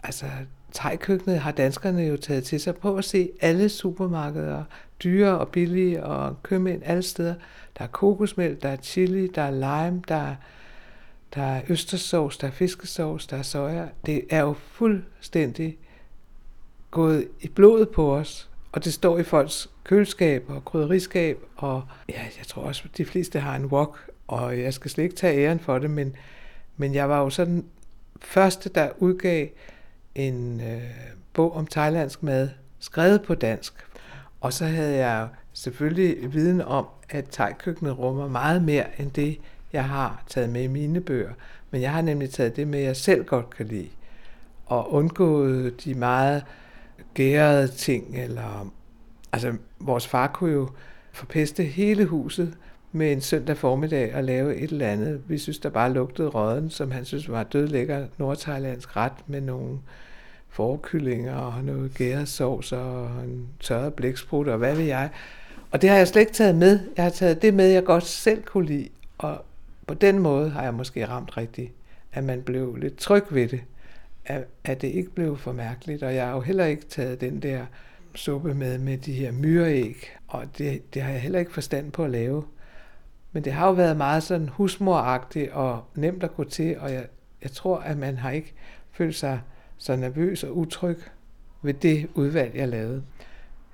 [0.05, 0.27] Altså,
[0.75, 4.65] thai-køkkenet har danskerne jo taget til sig på at se alle supermarkeder,
[5.05, 7.35] dyre og billige og købmænd alle steder.
[7.79, 10.35] Der er kokosmælk, der er chili, der er lime, der er,
[11.35, 13.87] der er østersovs, der er fiskesovs, der er soja.
[14.07, 15.79] Det er jo fuldstændig
[16.91, 22.21] gået i blodet på os, og det står i folks køleskab og krydderiskab, og ja,
[22.39, 25.47] jeg tror også, at de fleste har en wok, og jeg skal slet ikke tage
[25.47, 26.17] æren for det, men
[26.77, 27.65] men jeg var jo sådan
[28.21, 29.49] første, der udgav
[30.15, 30.83] en øh,
[31.33, 32.49] bog om thailandsk mad,
[32.79, 33.75] skrevet på dansk.
[34.41, 39.39] Og så havde jeg selvfølgelig viden om, at thai-køkkenet rummer meget mere end det,
[39.73, 41.33] jeg har taget med i mine bøger.
[41.71, 43.89] Men jeg har nemlig taget det med, jeg selv godt kan lide.
[44.67, 46.45] Og undgået de meget
[47.15, 48.73] gærede ting, eller...
[49.33, 50.69] Altså, vores far kunne jo
[51.13, 52.55] forpeste hele huset
[52.93, 55.23] med en søndag formiddag og lave et eller andet.
[55.27, 59.79] Vi synes, der bare lugtede røden, som han synes var dødlækker nordthailandsk ret med nogle
[60.55, 65.11] forkyllinger og noget gæresovs og en tørret blæksprut og hvad ved jeg.
[65.71, 66.81] Og det har jeg slet ikke taget med.
[66.97, 68.89] Jeg har taget det med, jeg godt selv kunne lide.
[69.19, 69.45] Og
[69.87, 71.73] på den måde har jeg måske ramt rigtigt,
[72.13, 73.61] at man blev lidt tryg ved det.
[74.27, 76.03] At, at det ikke blev for mærkeligt.
[76.03, 77.67] Og jeg har jo heller ikke taget den der
[78.15, 80.17] suppe med, med de her myreæg.
[80.29, 82.45] Og det, det har jeg heller ikke forstand på at lave.
[83.33, 87.07] Men det har jo været meget sådan husmoragtigt og nemt at gå til, og jeg,
[87.43, 88.53] jeg tror, at man har ikke
[88.93, 89.41] følt sig
[89.79, 90.99] så nervøs og utryg
[91.63, 93.03] ved det udvalg, jeg lavede.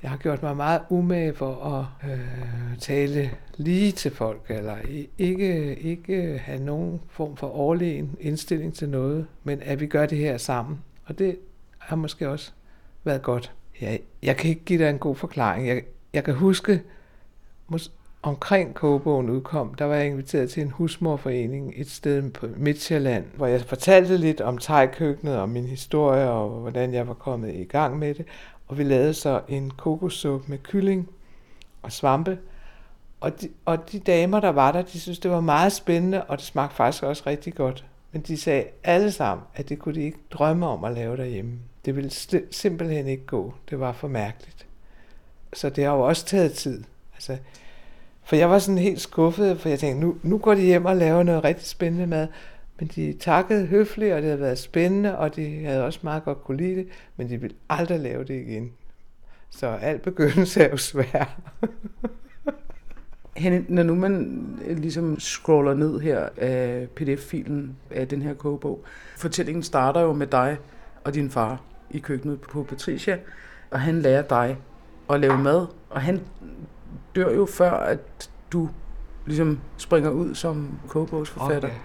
[0.03, 4.77] Jeg har gjort mig meget umage for at øh, tale lige til folk, eller
[5.19, 10.19] ikke, ikke have nogen form for overlegen indstilling til noget, men at vi gør det
[10.19, 10.81] her sammen.
[11.05, 11.39] Og det
[11.79, 12.53] har måske også
[13.05, 13.53] været godt.
[13.81, 15.69] Jeg, jeg kan ikke give dig en god forklaring.
[15.69, 15.83] Jeg,
[16.13, 16.83] jeg kan huske,
[17.73, 17.91] mås-
[18.23, 23.47] omkring kogebogen udkom, der var jeg inviteret til en husmorforening et sted på Midtjylland, hvor
[23.47, 27.99] jeg fortalte lidt om tegkøkkenet og min historie og hvordan jeg var kommet i gang
[27.99, 28.27] med det.
[28.69, 31.09] Og vi lavede så en kokossuppe med kylling
[31.83, 32.39] og svampe.
[33.21, 36.39] Og de, og de damer, der var der, de synes det var meget spændende, og
[36.39, 37.85] det smagte faktisk også rigtig godt.
[38.13, 41.59] Men de sagde alle sammen, at det kunne de ikke drømme om at lave derhjemme.
[41.85, 42.11] Det ville
[42.51, 43.55] simpelthen ikke gå.
[43.71, 44.67] Det var for mærkeligt.
[45.53, 46.85] Så det har jo også taget tid.
[47.15, 47.39] Altså,
[48.31, 50.97] for jeg var sådan helt skuffet, for jeg tænkte, nu, nu går de hjem og
[50.97, 52.29] laver noget rigtig spændende mad.
[52.79, 56.45] Men de takkede høfligt, og det havde været spændende, og de havde også meget godt
[56.45, 58.73] kunne lide det, men de ville aldrig lave det igen.
[59.51, 61.41] Så alt begyndelse er jo svær.
[63.37, 68.35] Henne, når nu man øh, ligesom scroller ned her øh, af pdf-filen af den her
[68.35, 68.85] kogebog,
[69.17, 70.57] fortællingen starter jo med dig
[71.05, 73.19] og din far i køkkenet på Patricia,
[73.71, 74.57] og han lærer dig
[75.11, 76.21] at lave mad, og han
[77.17, 78.69] dør jo før, at du
[79.27, 81.69] ligesom springer ud som kogebogsforfatter.
[81.69, 81.79] Okay.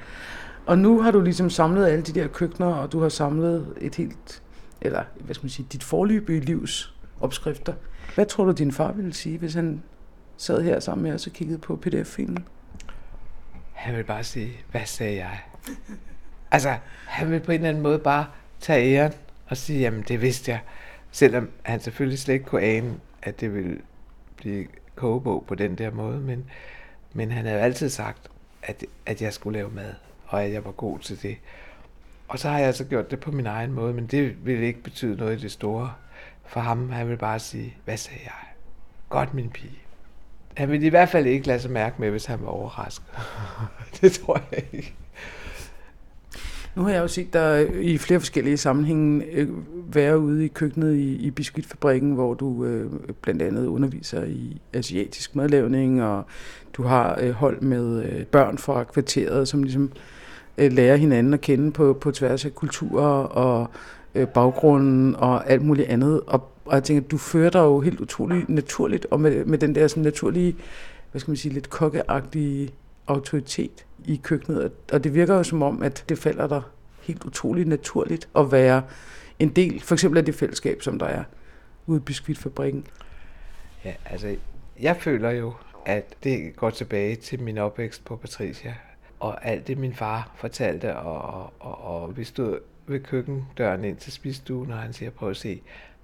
[0.66, 3.96] Og nu har du ligesom samlet alle de der køkkener, og du har samlet et
[3.96, 4.44] helt,
[4.82, 7.74] eller hvad skal man sige, dit forløbige livs opskrifter.
[8.16, 9.84] Hvad tror du, din far ville sige, hvis han
[10.38, 12.46] sad her sammen med os og kiggede på pdf-filen?
[13.74, 15.40] Han ville bare sige, hvad sagde jeg?
[16.52, 18.26] Altså, han ville på en eller anden måde bare
[18.60, 19.14] tage æren
[19.48, 20.60] og sige, jamen det vidste jeg.
[21.12, 23.78] Selvom han selvfølgelig slet ikke kunne ane, at det ville
[24.38, 24.66] blive
[24.96, 26.20] kogebog på den der måde.
[26.20, 26.46] Men,
[27.14, 28.28] men han havde altid sagt,
[28.64, 29.94] at, at jeg skulle lave mad,
[30.28, 31.38] og at jeg var god til det.
[32.28, 34.84] Og så har jeg altså gjort det på min egen måde, men det ville ikke
[34.84, 35.94] betyde noget i det store.
[36.46, 38.34] For ham, han ville bare sige, hvad sagde jeg?
[39.10, 39.80] Godt, min pige.
[40.58, 43.06] Han ville i hvert fald ikke lade sig mærke med, hvis han var overrasket.
[44.02, 44.96] det tror jeg ikke.
[46.76, 49.50] Nu har jeg jo set dig øh, i flere forskellige sammenhænge øh,
[49.94, 55.36] være ude i køkkenet i, i biskuitfabrikken, hvor du øh, blandt andet underviser i asiatisk
[55.36, 56.26] madlavning, og
[56.74, 59.92] du har øh, hold med øh, børn fra kvarteret, som ligesom
[60.58, 63.68] øh, lærer hinanden at kende på, på tværs af kulturer og
[64.16, 66.22] øh, baggrunden og alt muligt andet.
[66.28, 69.76] Og, og jeg tænker, du fører dig jo helt utroligt naturligt, og med, med den
[69.76, 70.56] der sådan naturlige,
[71.12, 72.70] hvad skal man sige, lidt kokkeagtige
[73.08, 74.72] autoritet i køkkenet.
[74.94, 76.62] Og- det virker jo som om, at det falder dig
[77.02, 78.84] helt utroligt naturligt at være
[79.40, 81.24] en del, for eksempel af det fællesskab, som der er
[81.86, 82.86] ude i biskvitfabrikken.
[83.86, 84.36] Ja, altså,
[84.82, 85.54] jeg føler jo,
[85.86, 88.76] at det går tilbage til min opvækst på Patricia.
[89.20, 94.12] og alt det min far fortalte, og, og, og vi stod ved køkkendøren ind til
[94.12, 95.62] spisestuen, og han siger, prøv at se,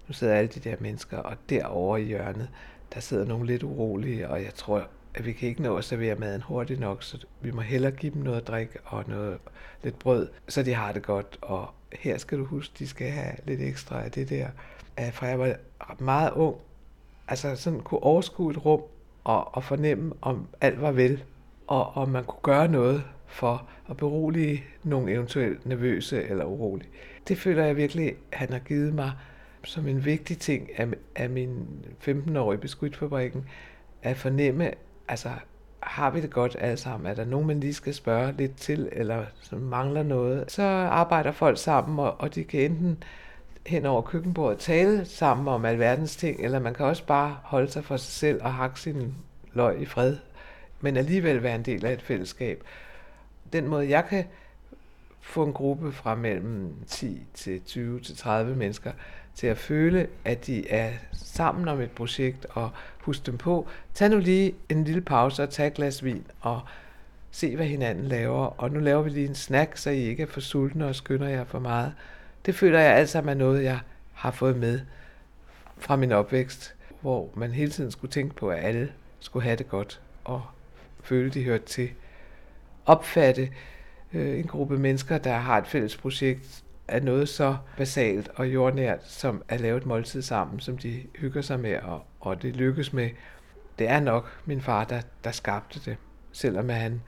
[0.08, 2.50] nu sidder alle de der mennesker, og derovre i hjørnet,
[2.94, 6.16] der sidder nogle lidt urolige, og jeg tror, at vi kan ikke nå at servere
[6.16, 9.38] maden hurtigt nok, så vi må hellere give dem noget at drikke og noget
[9.84, 11.38] lidt brød, så de har det godt.
[11.42, 14.48] Og her skal du huske, de skal have lidt ekstra af det der.
[15.00, 15.56] Øh, fra jeg var
[16.00, 16.56] meget ung,
[17.28, 18.82] altså sådan kunne overskue et rum
[19.24, 21.24] og, og fornemme, om alt var vel,
[21.68, 26.90] og om man kunne gøre noget for at berolige nogle eventuelt nervøse eller urolige.
[27.28, 29.12] Det føler jeg virkelig, han har givet mig
[29.64, 31.68] som en vigtig ting af, af min
[32.08, 33.46] 15-årige beskuitfabrikken,
[34.04, 34.72] at fornemme,
[35.12, 35.30] altså
[35.80, 37.12] har vi det godt alle sammen?
[37.12, 40.52] Er der nogen, man lige skal spørge lidt til, eller som mangler noget?
[40.52, 43.04] Så arbejder folk sammen, og, og de kan enten
[43.66, 47.86] hen over køkkenbordet tale sammen om alverdens ting, eller man kan også bare holde sig
[47.86, 49.16] for sig selv og hakke sin
[49.54, 50.18] løg i fred,
[50.82, 52.64] men alligevel være en del af et fællesskab.
[53.54, 54.26] Den måde, jeg kan
[55.22, 58.92] få en gruppe fra mellem 10 til 20 til 30 mennesker
[59.36, 62.70] til at føle, at de er sammen om et projekt og
[63.02, 63.68] huske dem på.
[63.94, 66.62] Tag nu lige en lille pause og tag et glas vin og
[67.32, 68.46] se, hvad hinanden laver.
[68.46, 71.28] Og nu laver vi lige en snack, så I ikke er for sultne og skynder
[71.28, 71.94] jer for meget.
[72.46, 73.80] Det føler jeg altså er noget, jeg
[74.14, 74.80] har fået med
[75.78, 79.70] fra min opvækst, hvor man hele tiden skulle tænke på, at alle skulle have det
[79.70, 80.44] godt og
[81.04, 81.90] føle, de hørte til.
[82.86, 83.50] Opfatte
[84.14, 89.00] øh, en gruppe mennesker, der har et fælles projekt, af noget så basalt og jordnært,
[89.08, 92.94] som at lave et måltid sammen, som de hygger sig med, og, og det lykkes
[92.94, 93.10] med.
[93.80, 95.98] Det er nok min far, der, der skabte det,
[96.32, 97.02] selvom han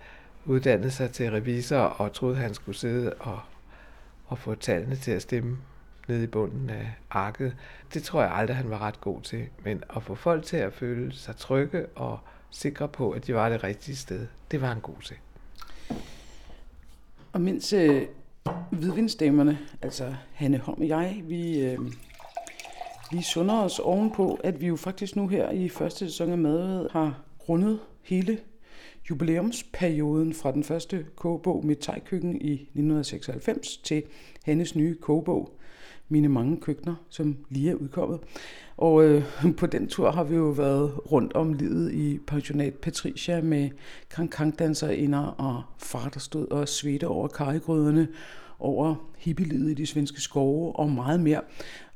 [0.45, 3.39] uddannede sig til revisor og troede, han skulle sidde og,
[4.25, 5.57] og få tallene til at stemme
[6.07, 7.55] nede i bunden af arket.
[7.93, 9.45] Det tror jeg aldrig, han var ret god til.
[9.63, 13.49] Men at få folk til at føle sig trygge og sikre på, at de var
[13.49, 15.15] det rigtige sted, det var han god til.
[17.33, 18.05] Og mens øh,
[18.71, 21.79] hvidvindsdamerne, altså Hanne Holm og jeg, vi, øh,
[23.13, 26.87] vi sunder os ovenpå, at vi jo faktisk nu her i første sæson af Mad
[26.91, 28.39] har rundet hele
[29.09, 34.03] jubilæumsperioden fra den første kogebog Mit Tegkøkken i 1996 til
[34.45, 35.59] Hannes nye kogebog
[36.09, 38.19] Mine Mange Køkkener, som lige er udkommet.
[38.77, 39.23] Og øh,
[39.59, 43.69] på den tur har vi jo været rundt om livet i pensionat Patricia med
[44.09, 48.07] kankangdansere inder og far, der stod og svedte over karregrøderne,
[48.59, 51.41] over hippielivet i de svenske skove og meget mere.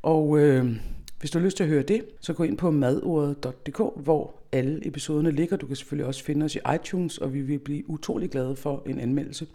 [0.01, 0.75] Og øh,
[1.19, 4.87] hvis du har lyst til at høre det, så gå ind på madordet.dk, hvor alle
[4.87, 5.57] episoderne ligger.
[5.57, 8.83] Du kan selvfølgelig også finde os i iTunes, og vi vil blive utrolig glade for
[8.85, 9.47] en anmeldelse.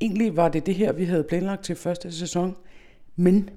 [0.00, 2.56] Egentlig var det det her, vi havde planlagt til første sæson,
[3.16, 3.50] men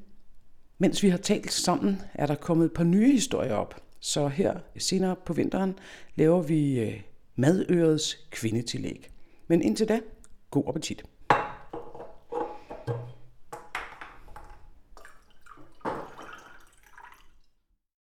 [0.77, 3.81] mens vi har talt sammen, er der kommet et par nye historier op.
[3.99, 5.75] Så her senere på vinteren
[6.15, 7.01] laver vi øh,
[7.35, 9.09] madørets kvindetillæg.
[9.47, 9.99] Men indtil da,
[10.51, 11.03] god appetit.